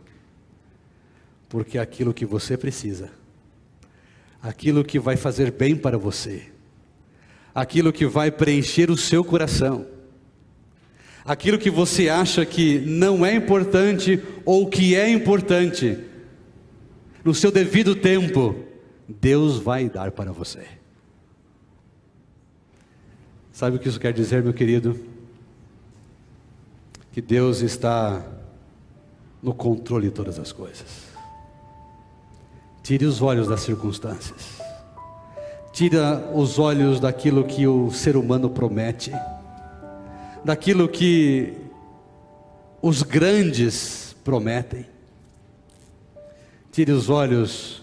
[1.54, 3.12] Porque aquilo que você precisa,
[4.42, 6.48] aquilo que vai fazer bem para você,
[7.54, 9.86] aquilo que vai preencher o seu coração,
[11.24, 16.04] aquilo que você acha que não é importante ou que é importante,
[17.24, 18.56] no seu devido tempo,
[19.08, 20.66] Deus vai dar para você.
[23.52, 25.00] Sabe o que isso quer dizer, meu querido?
[27.12, 28.26] Que Deus está
[29.40, 31.13] no controle de todas as coisas.
[32.84, 34.62] Tire os olhos das circunstâncias.
[35.72, 39.12] Tira os olhos daquilo que o ser humano promete,
[40.44, 41.54] daquilo que
[42.82, 44.86] os grandes prometem.
[46.74, 47.82] Tire os olhos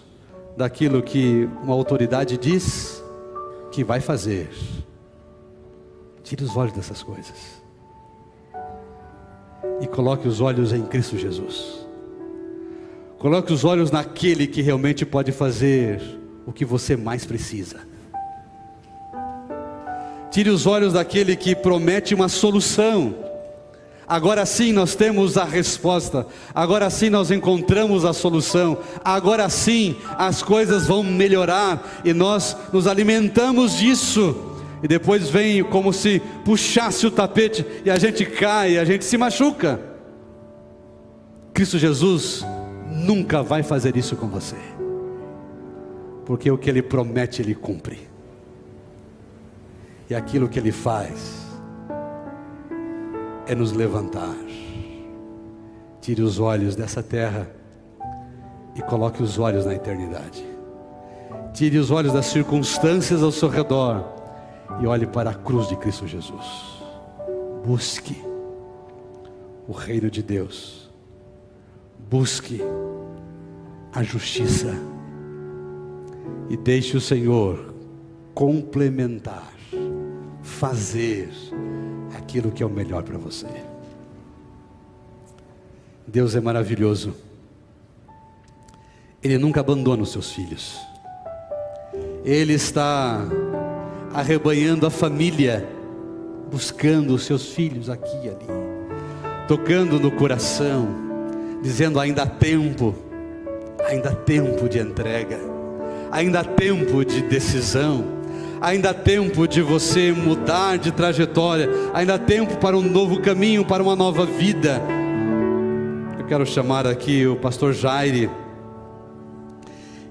[0.55, 3.03] daquilo que uma autoridade diz
[3.71, 4.51] que vai fazer.
[6.23, 7.61] Tire os olhos dessas coisas.
[9.81, 11.80] E coloque os olhos em Cristo Jesus.
[13.21, 16.01] Coloque os olhos naquele que realmente pode fazer
[16.43, 17.81] o que você mais precisa.
[20.31, 23.13] Tire os olhos daquele que promete uma solução.
[24.07, 26.25] Agora sim nós temos a resposta.
[26.51, 28.79] Agora sim nós encontramos a solução.
[29.05, 34.35] Agora sim as coisas vão melhorar e nós nos alimentamos disso.
[34.81, 39.15] E depois vem como se puxasse o tapete e a gente cai, a gente se
[39.15, 39.79] machuca.
[41.53, 42.43] Cristo Jesus
[43.01, 44.57] nunca vai fazer isso com você,
[46.25, 48.07] porque o que Ele promete, Ele cumpre,
[50.09, 51.47] e aquilo que Ele faz
[53.47, 54.35] é nos levantar.
[55.99, 57.49] Tire os olhos dessa terra
[58.75, 60.43] e coloque os olhos na eternidade.
[61.53, 64.03] Tire os olhos das circunstâncias ao seu redor
[64.79, 66.81] e olhe para a cruz de Cristo Jesus.
[67.65, 68.19] Busque
[69.67, 70.80] o reino de Deus
[72.11, 72.61] busque
[73.93, 74.75] a justiça
[76.49, 77.73] e deixe o Senhor
[78.33, 79.49] complementar,
[80.43, 81.29] fazer
[82.13, 83.47] aquilo que é o melhor para você.
[86.05, 87.15] Deus é maravilhoso.
[89.23, 90.77] Ele nunca abandona os seus filhos.
[92.25, 93.21] Ele está
[94.13, 95.65] arrebanhando a família,
[96.51, 98.47] buscando os seus filhos aqui e ali,
[99.47, 101.10] tocando no coração
[101.61, 102.95] dizendo: ainda há tempo,
[103.87, 105.39] ainda há tempo de entrega,
[106.11, 108.03] ainda há tempo de decisão,
[108.59, 113.63] ainda há tempo de você mudar de trajetória, ainda há tempo para um novo caminho,
[113.63, 114.81] para uma nova vida.
[116.17, 118.29] Eu quero chamar aqui o pastor Jaire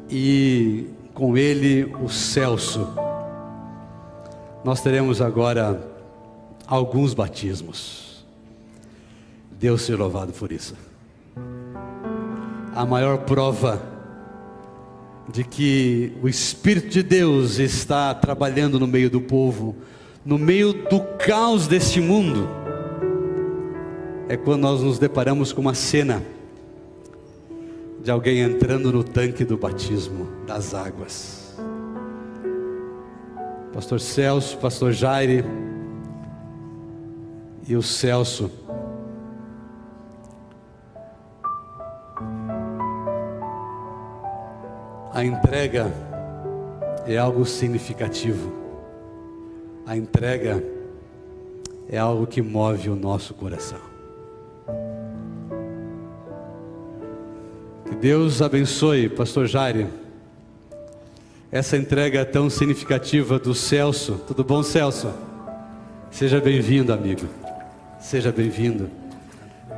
[0.08, 2.88] e com ele o Celso.
[4.62, 5.80] Nós teremos agora
[6.66, 8.22] alguns batismos.
[9.50, 10.89] Deus seja louvado por isso
[12.74, 13.80] a maior prova
[15.28, 19.76] de que o Espírito de Deus está trabalhando no meio do povo,
[20.24, 22.48] no meio do caos deste mundo,
[24.28, 26.22] é quando nós nos deparamos com uma cena
[28.02, 31.56] de alguém entrando no tanque do batismo das águas.
[33.72, 35.44] Pastor Celso, Pastor Jaire
[37.68, 38.50] e o Celso
[45.12, 45.92] A entrega
[47.04, 48.52] é algo significativo.
[49.84, 50.62] A entrega
[51.88, 53.80] é algo que move o nosso coração.
[57.86, 59.88] Que Deus abençoe, Pastor Jair.
[61.50, 64.20] Essa entrega tão significativa do Celso.
[64.28, 65.12] Tudo bom, Celso?
[66.08, 67.26] Seja bem-vindo, amigo.
[67.98, 68.88] Seja bem-vindo.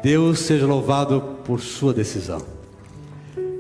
[0.03, 2.62] Deus seja louvado por sua decisão.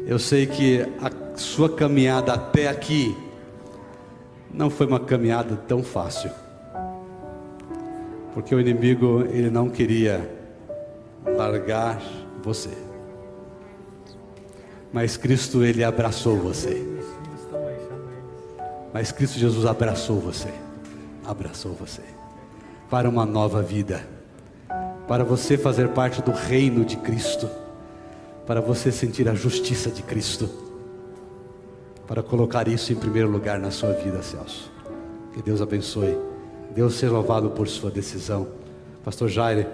[0.06, 3.16] Eu sei que a sua caminhada até aqui
[4.52, 6.30] não foi uma caminhada tão fácil.
[8.34, 10.28] Porque o inimigo ele não queria
[11.24, 12.00] largar
[12.42, 12.70] você.
[14.92, 16.86] Mas Cristo ele abraçou você.
[18.92, 20.52] Mas Cristo Jesus abraçou você.
[21.24, 22.02] Abraçou você
[22.92, 24.06] para uma nova vida.
[25.08, 27.48] Para você fazer parte do reino de Cristo.
[28.46, 30.48] Para você sentir a justiça de Cristo
[32.06, 34.70] para colocar isso em primeiro lugar na sua vida, Celso.
[35.32, 36.18] Que Deus abençoe.
[36.74, 38.48] Deus seja louvado por sua decisão.
[39.04, 39.68] Pastor Jair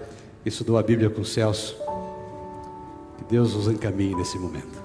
[0.44, 1.76] estudou a Bíblia com Celso.
[3.16, 4.82] Que Deus os encaminhe nesse momento.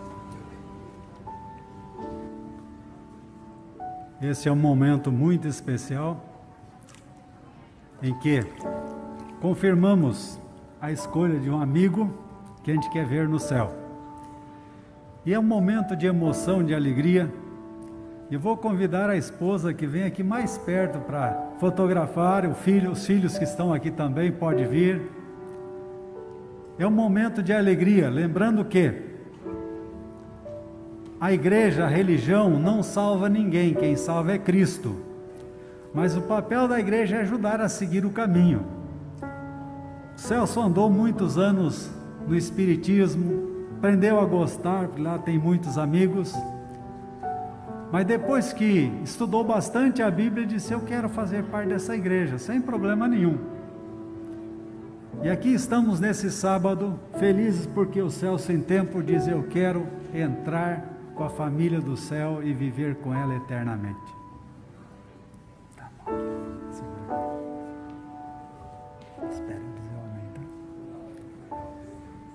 [4.22, 6.24] Esse é um momento muito especial
[8.01, 8.39] em que
[9.41, 10.39] confirmamos
[10.82, 12.12] a escolha de um amigo
[12.64, 13.82] que a gente quer ver no céu.
[15.26, 17.32] E é um momento de emoção, de alegria
[18.30, 23.05] E vou convidar a esposa que vem aqui mais perto para fotografar, o filho, os
[23.05, 25.01] filhos que estão aqui também pode vir.
[26.80, 29.13] É um momento de alegria, lembrando que
[31.19, 34.95] a igreja, a religião não salva ninguém, quem salva é Cristo.
[35.93, 38.65] Mas o papel da igreja é ajudar a seguir o caminho.
[39.21, 41.89] O Celso andou muitos anos
[42.28, 43.53] no Espiritismo,
[43.84, 46.34] aprendeu a gostar, lá tem muitos amigos.
[47.91, 52.61] Mas depois que estudou bastante a Bíblia, disse: Eu quero fazer parte dessa igreja, sem
[52.61, 53.38] problema nenhum.
[55.21, 60.88] E aqui estamos nesse sábado, felizes porque o céu sem tempo diz: Eu quero entrar
[61.13, 64.22] com a família do céu e viver com ela eternamente.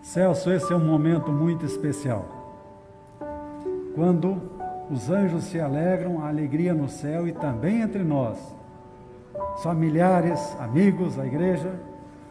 [0.09, 2.25] Celso, esse é um momento muito especial.
[3.95, 4.41] Quando
[4.91, 8.39] os anjos se alegram, a alegria no céu e também entre nós,
[9.63, 11.75] familiares, amigos, a igreja,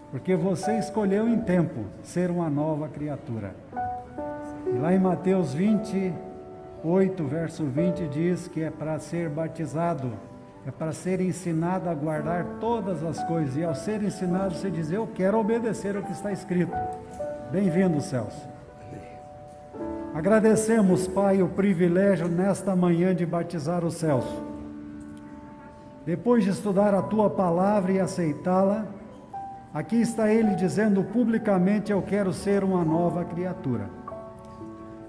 [0.10, 3.56] porque você escolheu em tempo ser uma nova criatura.
[4.66, 10.14] E lá em Mateus 28, verso 20, diz que é para ser batizado,
[10.66, 14.92] é para ser ensinado a guardar todas as coisas, e ao ser ensinado, você diz:
[14.92, 16.76] Eu quero obedecer o que está escrito.
[17.52, 18.45] Bem-vindo, Celso.
[20.14, 24.43] Agradecemos, Pai, o privilégio nesta manhã de batizar o Celso.
[26.06, 28.86] Depois de estudar a tua palavra e aceitá-la,
[29.74, 33.89] aqui está ele dizendo publicamente: Eu quero ser uma nova criatura.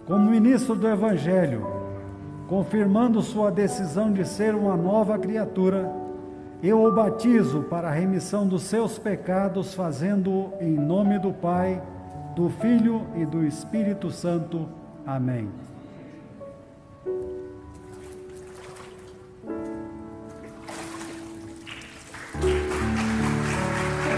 [0.07, 1.67] Como ministro do Evangelho,
[2.47, 5.91] confirmando sua decisão de ser uma nova criatura,
[6.63, 11.83] eu o batizo para a remissão dos seus pecados, fazendo-o em nome do Pai,
[12.35, 14.69] do Filho e do Espírito Santo.
[15.07, 15.49] Amém.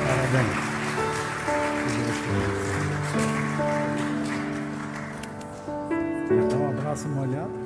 [0.06, 0.70] Parabéns.
[6.28, 7.59] Quer um abraço molhado?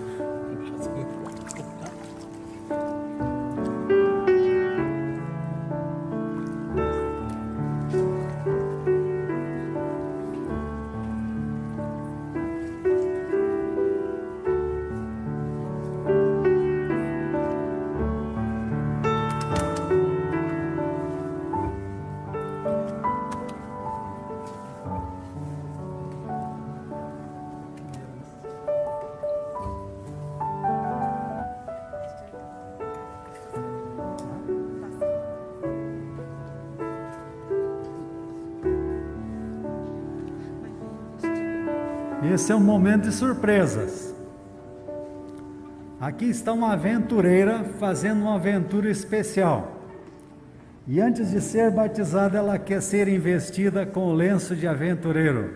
[42.35, 44.13] Esse é um momento de surpresas.
[46.01, 49.77] Aqui está uma aventureira fazendo uma aventura especial.
[50.85, 55.55] E antes de ser batizada, ela quer ser investida com o lenço de aventureiro.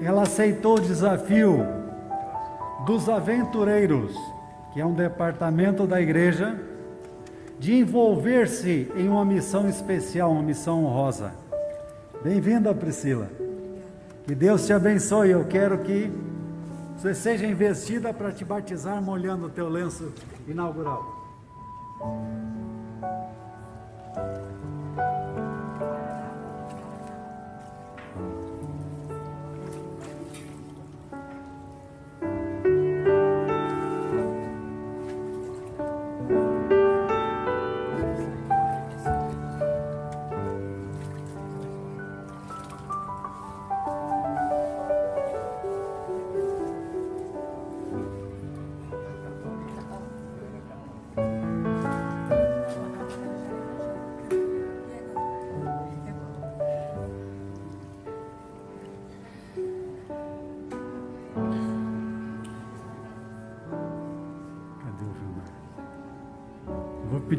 [0.00, 1.66] Ela aceitou o desafio
[2.86, 4.16] dos aventureiros,
[4.72, 6.58] que é um departamento da igreja,
[7.58, 11.34] de envolver-se em uma missão especial, uma missão honrosa.
[12.24, 13.51] Bem-vinda, Priscila.
[14.26, 15.30] Que Deus te abençoe.
[15.30, 16.10] Eu quero que
[16.96, 20.12] você seja investida para te batizar molhando o teu lenço
[20.46, 21.20] inaugural.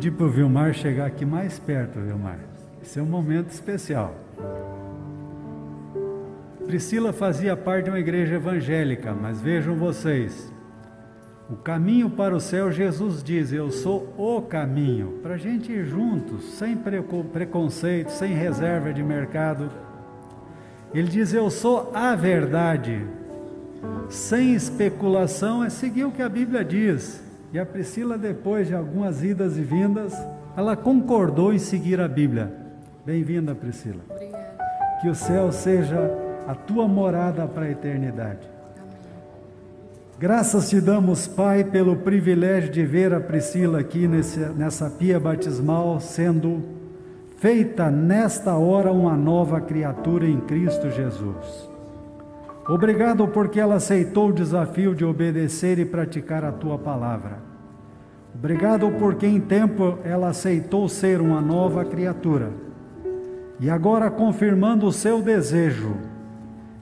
[0.04, 2.38] Pedir para o Vilmar chegar aqui mais perto, Vilmar.
[2.82, 4.14] Esse é um momento especial.
[6.66, 10.52] Priscila fazia parte de uma igreja evangélica, mas vejam vocês,
[11.50, 15.86] o caminho para o céu, Jesus diz: Eu sou o caminho, para a gente ir
[15.86, 16.76] juntos, sem
[17.32, 19.70] preconceito, sem reserva de mercado.
[20.94, 23.06] Ele diz: Eu sou a verdade,
[24.10, 27.23] sem especulação, é seguir o que a Bíblia diz.
[27.54, 30.12] E a Priscila, depois de algumas idas e vindas,
[30.58, 32.52] ela concordou em seguir a Bíblia.
[33.06, 34.02] Bem-vinda, Priscila.
[34.10, 34.58] Obrigada.
[35.00, 36.12] Que o céu seja
[36.48, 38.50] a tua morada para a eternidade.
[38.76, 38.98] Amém.
[40.18, 46.00] Graças te damos, Pai, pelo privilégio de ver a Priscila aqui nesse, nessa pia batismal
[46.00, 46.64] sendo
[47.38, 51.73] feita nesta hora uma nova criatura em Cristo Jesus.
[52.68, 57.40] Obrigado porque ela aceitou o desafio de obedecer e praticar a tua palavra.
[58.34, 62.52] Obrigado porque em tempo ela aceitou ser uma nova criatura.
[63.60, 65.96] E agora, confirmando o seu desejo,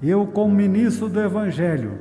[0.01, 1.93] eu, como ministro do Evangelho,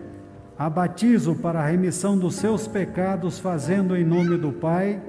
[0.59, 5.01] a batizo para a remissão dos seus pecados, fazendo em nome do Pai,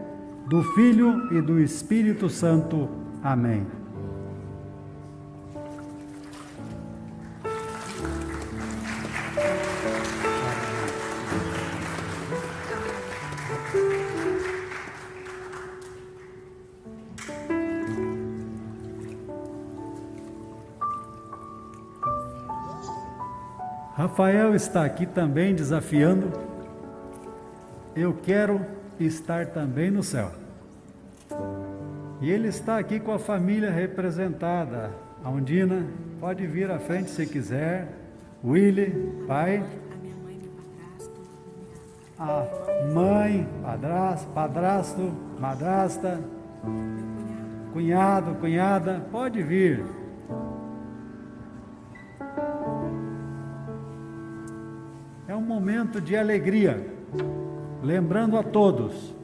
[0.49, 2.89] do Filho e do Espírito Santo.
[3.21, 3.80] Amém.
[24.01, 26.31] Rafael está aqui também desafiando.
[27.95, 28.59] Eu quero
[28.99, 30.31] estar também no céu.
[32.19, 34.89] E ele está aqui com a família representada.
[35.23, 35.85] A Undina,
[36.19, 37.89] pode vir à frente se quiser.
[38.43, 38.89] Willy,
[39.27, 39.63] pai.
[42.17, 42.47] A
[42.91, 46.19] mãe, padrasto, padrasto, madrasta,
[47.71, 50.00] cunhado, cunhada, pode vir.
[55.81, 56.85] Momento de alegria,
[57.81, 59.15] lembrando a todos,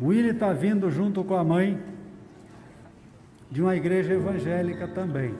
[0.00, 1.78] o Willi está vindo junto com a mãe
[3.50, 5.34] de uma igreja evangélica também.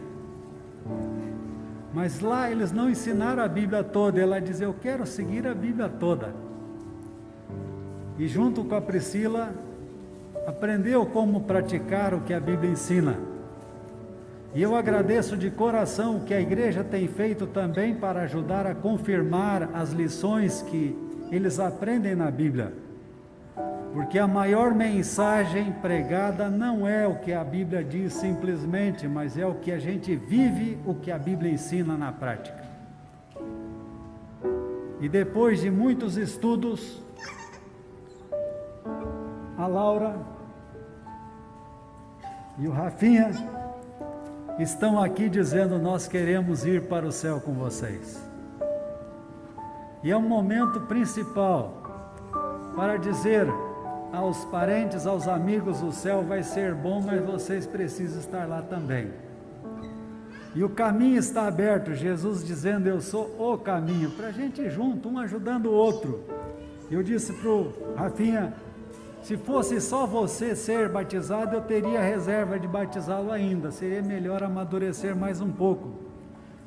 [1.95, 5.89] Mas lá eles não ensinaram a Bíblia toda, ela diz: Eu quero seguir a Bíblia
[5.89, 6.35] toda.
[8.19, 9.55] E junto com a Priscila,
[10.47, 13.19] aprendeu como praticar o que a Bíblia ensina.
[14.53, 18.75] E eu agradeço de coração o que a igreja tem feito também para ajudar a
[18.75, 20.97] confirmar as lições que
[21.31, 22.73] eles aprendem na Bíblia.
[23.93, 29.47] Porque a maior mensagem pregada não é o que a Bíblia diz simplesmente, mas é
[29.47, 32.65] o que a gente vive, o que a Bíblia ensina na prática.
[35.01, 37.01] E depois de muitos estudos,
[39.57, 40.17] a Laura
[42.59, 43.60] e o Rafinha
[44.63, 48.23] estão aqui dizendo: Nós queremos ir para o céu com vocês.
[50.03, 51.83] E é um momento principal
[52.75, 53.47] para dizer
[54.13, 59.11] aos parentes, aos amigos: o céu vai ser bom, mas vocês precisam estar lá também.
[60.55, 64.71] E o caminho está aberto, Jesus dizendo: Eu sou o caminho, para a gente ir
[64.71, 66.25] junto, um ajudando o outro.
[66.91, 68.53] Eu disse para o Rafinha:
[69.23, 73.71] se fosse só você ser batizado, eu teria reserva de batizá-lo ainda.
[73.71, 75.91] Seria melhor amadurecer mais um pouco.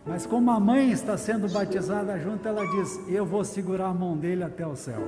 [0.06, 4.16] Mas como a mãe está sendo batizada junto, ela diz: Eu vou segurar a mão
[4.16, 5.01] dele até o céu.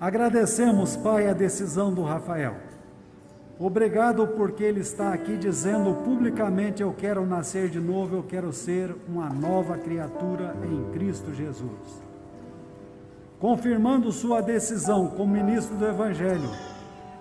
[0.00, 2.56] Agradecemos, Pai, a decisão do Rafael.
[3.58, 8.94] Obrigado porque ele está aqui dizendo publicamente: Eu quero nascer de novo, eu quero ser
[9.08, 12.05] uma nova criatura em Cristo Jesus
[13.38, 16.50] confirmando sua decisão como ministro do Evangelho.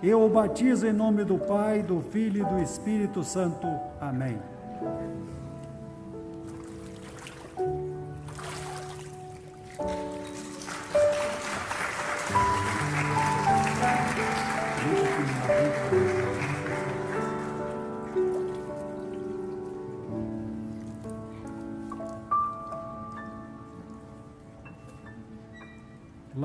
[0.02, 3.68] Eu o batizo em nome do Pai, do Filho e do Espírito Santo.
[4.00, 4.38] Amém.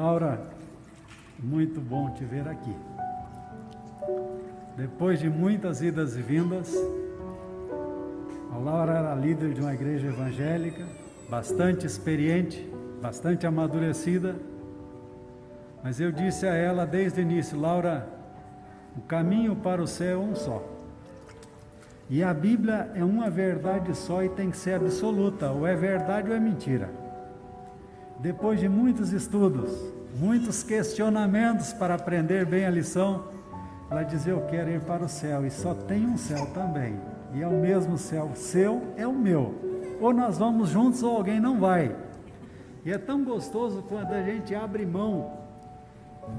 [0.01, 0.41] Laura,
[1.39, 2.75] muito bom te ver aqui.
[4.75, 6.75] Depois de muitas idas e vindas,
[8.51, 10.87] a Laura era líder de uma igreja evangélica,
[11.29, 12.67] bastante experiente,
[13.03, 14.37] bastante amadurecida,
[15.85, 18.09] mas eu disse a ela desde o início: Laura,
[18.97, 20.67] o caminho para o céu é um só.
[22.09, 26.31] E a Bíblia é uma verdade só e tem que ser absoluta, ou é verdade
[26.31, 26.89] ou é mentira.
[28.21, 29.71] Depois de muitos estudos,
[30.19, 33.25] muitos questionamentos para aprender bem a lição,
[33.91, 37.01] ela dizia: Eu quero ir para o céu, e só tem um céu também,
[37.33, 39.55] e é o mesmo céu, seu é o meu.
[39.99, 41.97] Ou nós vamos juntos ou alguém não vai.
[42.85, 45.39] E é tão gostoso quando a gente abre mão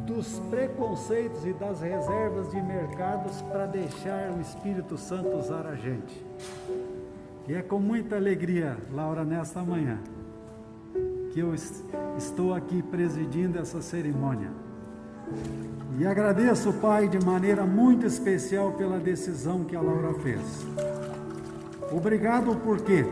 [0.05, 6.23] dos preconceitos e das reservas de mercados para deixar o Espírito Santo usar a gente.
[7.47, 9.99] E é com muita alegria, Laura, nesta manhã,
[11.31, 11.53] que eu
[12.17, 14.49] estou aqui presidindo essa cerimônia.
[15.97, 20.65] E agradeço, Pai, de maneira muito especial pela decisão que a Laura fez.
[21.91, 23.05] Obrigado porque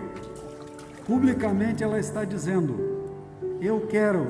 [1.06, 2.78] publicamente ela está dizendo:
[3.62, 4.28] eu quero,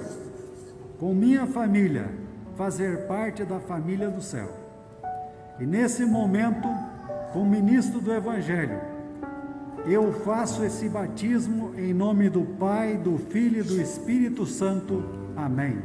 [0.99, 2.09] com minha família,
[2.55, 4.49] fazer parte da família do céu.
[5.59, 6.67] E nesse momento,
[7.33, 8.79] como ministro do Evangelho,
[9.85, 15.03] eu faço esse batismo em nome do Pai, do Filho e do Espírito Santo.
[15.35, 15.77] Amém.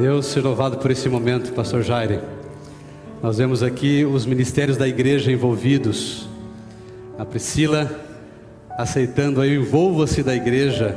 [0.00, 2.20] Deus seja louvado por esse momento, Pastor Jaire.
[3.22, 6.26] Nós vemos aqui os ministérios da igreja envolvidos.
[7.18, 8.00] A Priscila
[8.78, 10.96] aceitando aí o envolva-se da igreja,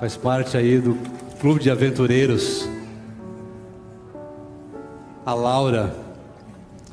[0.00, 0.96] faz parte aí do
[1.38, 2.66] clube de aventureiros.
[5.26, 5.94] A Laura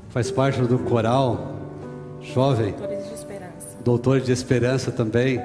[0.10, 1.56] faz parte do coral
[2.22, 2.74] jovem.
[2.74, 3.78] Doutores de Esperança.
[3.82, 5.42] Doutor de Esperança também.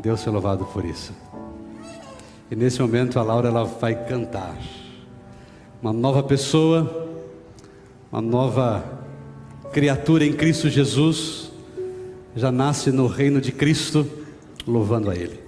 [0.00, 1.12] Deus seja louvado por isso.
[2.50, 4.56] E nesse momento a Laura ela vai cantar.
[5.82, 7.08] Uma nova pessoa,
[8.12, 8.84] uma nova
[9.72, 11.50] criatura em Cristo Jesus,
[12.36, 14.06] já nasce no reino de Cristo,
[14.66, 15.40] louvando a Ele.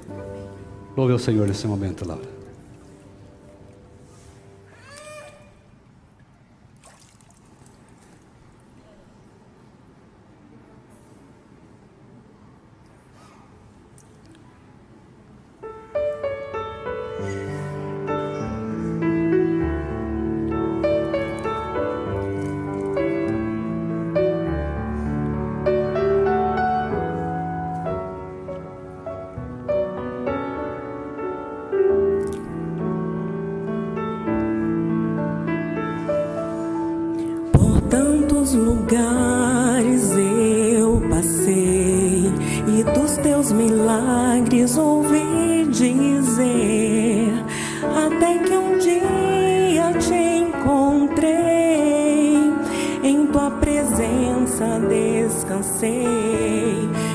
[0.96, 2.31] Louve ao Senhor nesse momento, Laura.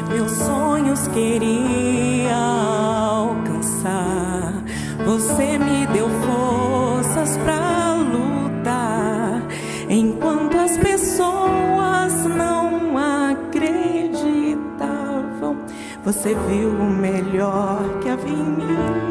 [0.09, 4.53] Meus sonhos queria alcançar.
[5.05, 9.41] Você me deu forças para lutar,
[9.89, 12.97] enquanto as pessoas não
[13.31, 15.57] acreditavam.
[16.03, 19.06] Você viu o melhor que havia em mim.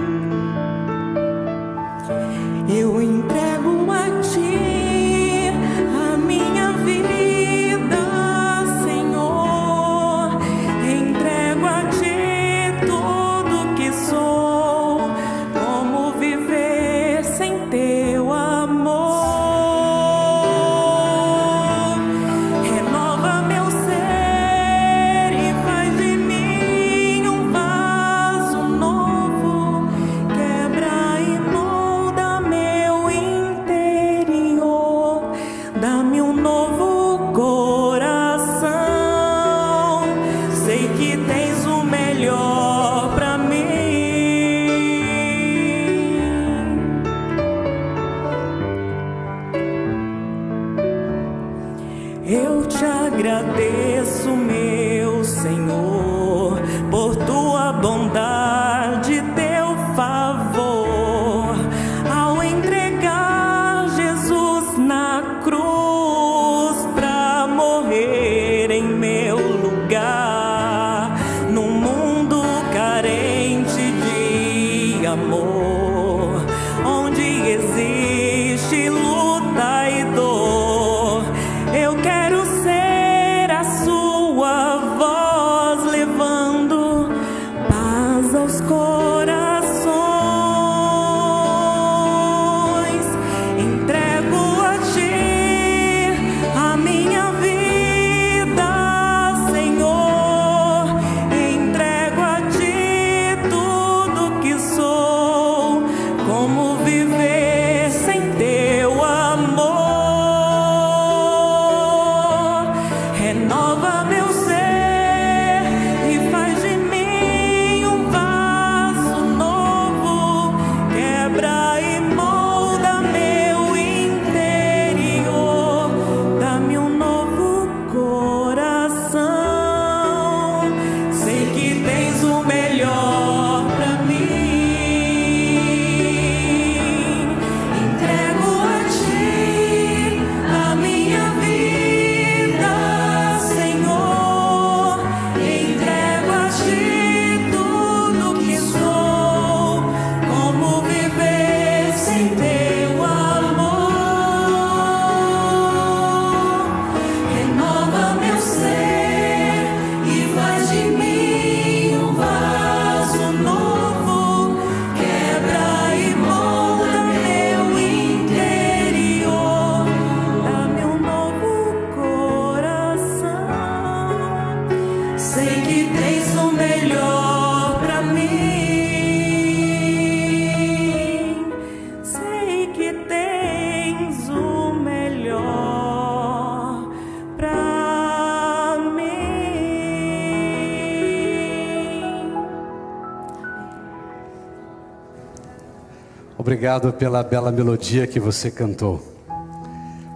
[196.46, 199.02] Obrigado pela bela melodia que você cantou.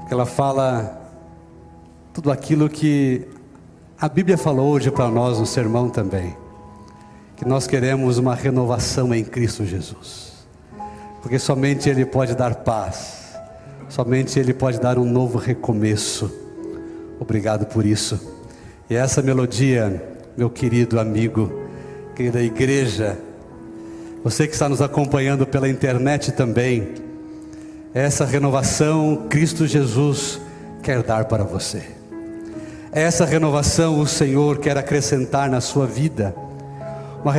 [0.08, 0.96] Ela fala
[2.14, 3.26] tudo aquilo que
[4.00, 6.36] a Bíblia falou hoje para nós no sermão também.
[7.34, 10.46] Que nós queremos uma renovação em Cristo Jesus.
[11.20, 13.36] Porque somente Ele pode dar paz.
[13.88, 16.30] Somente Ele pode dar um novo recomeço.
[17.18, 18.36] Obrigado por isso.
[18.88, 20.00] E essa melodia,
[20.36, 21.50] meu querido amigo,
[22.14, 23.18] querida igreja,
[24.22, 26.94] você que está nos acompanhando pela internet também,
[27.94, 30.40] essa renovação Cristo Jesus
[30.82, 31.82] quer dar para você.
[32.92, 36.34] Essa renovação o Senhor quer acrescentar na sua vida,
[37.22, 37.32] uma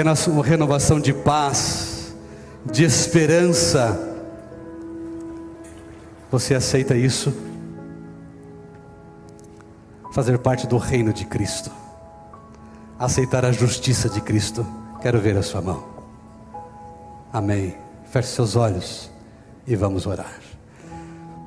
[0.43, 2.15] renovação de paz,
[2.65, 3.99] de esperança.
[6.31, 7.33] Você aceita isso?
[10.13, 11.71] Fazer parte do reino de Cristo,
[12.97, 14.65] aceitar a justiça de Cristo.
[15.01, 15.90] Quero ver a sua mão.
[17.33, 17.75] Amém.
[18.11, 19.09] Feche seus olhos
[19.65, 20.35] e vamos orar.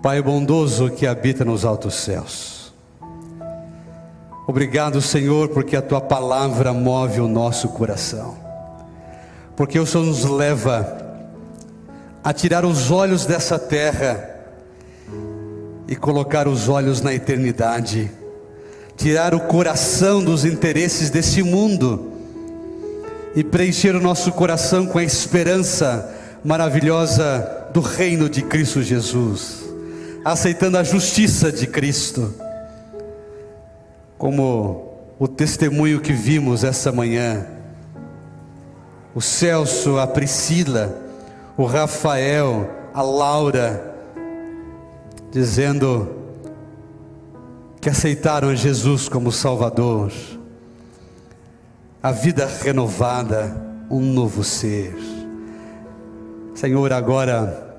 [0.03, 2.73] Pai bondoso que habita nos altos céus.
[4.47, 8.35] Obrigado, Senhor, porque a tua palavra move o nosso coração.
[9.57, 11.03] Porque o Senhor nos leva
[12.23, 14.31] a tirar os olhos dessa terra
[15.87, 18.11] e colocar os olhos na eternidade.
[18.97, 22.14] Tirar o coração dos interesses desse mundo
[23.37, 26.15] e preencher o nosso coração com a esperança
[26.45, 29.65] maravilhosa do reino de Cristo Jesus,
[30.25, 32.33] aceitando a justiça de Cristo,
[34.17, 37.47] como o testemunho que vimos essa manhã.
[39.15, 40.97] O Celso, a Priscila,
[41.57, 43.95] o Rafael, a Laura,
[45.31, 46.09] dizendo
[47.81, 50.13] que aceitaram Jesus como Salvador
[52.05, 53.57] a vida renovada,
[53.91, 54.95] um novo ser.
[56.55, 57.79] Senhor, agora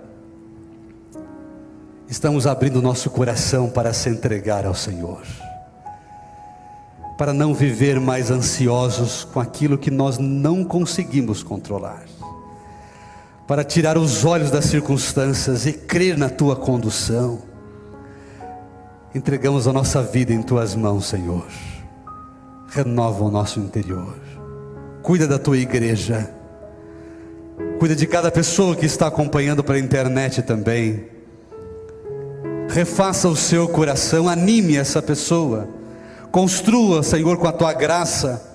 [2.10, 5.22] estamos abrindo nosso coração para se entregar ao Senhor,
[7.20, 12.06] para não viver mais ansiosos com aquilo que nós não conseguimos controlar,
[13.48, 17.44] para tirar os olhos das circunstâncias e crer na tua condução.
[19.14, 21.46] Entregamos a nossa vida em tuas mãos, Senhor
[22.76, 24.14] renova o nosso interior.
[25.02, 26.30] Cuida da tua igreja.
[27.80, 31.08] Cuida de cada pessoa que está acompanhando pela internet também.
[32.70, 35.70] Refaça o seu coração, anime essa pessoa.
[36.32, 38.46] Construa, Senhor, com a tua graça,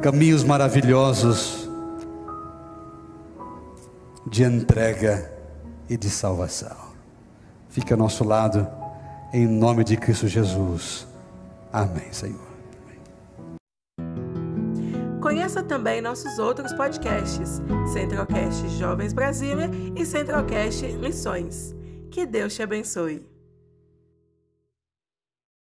[0.00, 1.70] caminhos maravilhosos
[4.28, 5.30] de entrega
[5.88, 6.76] e de salvação.
[7.68, 8.66] Fique ao nosso lado,
[9.32, 11.06] em nome de Cristo Jesus.
[11.72, 12.51] Amém, Senhor.
[15.32, 21.74] Conheça também nossos outros podcasts, Centralcast Jovens Brasília e Centralcast Missões.
[22.10, 23.31] Que Deus te abençoe.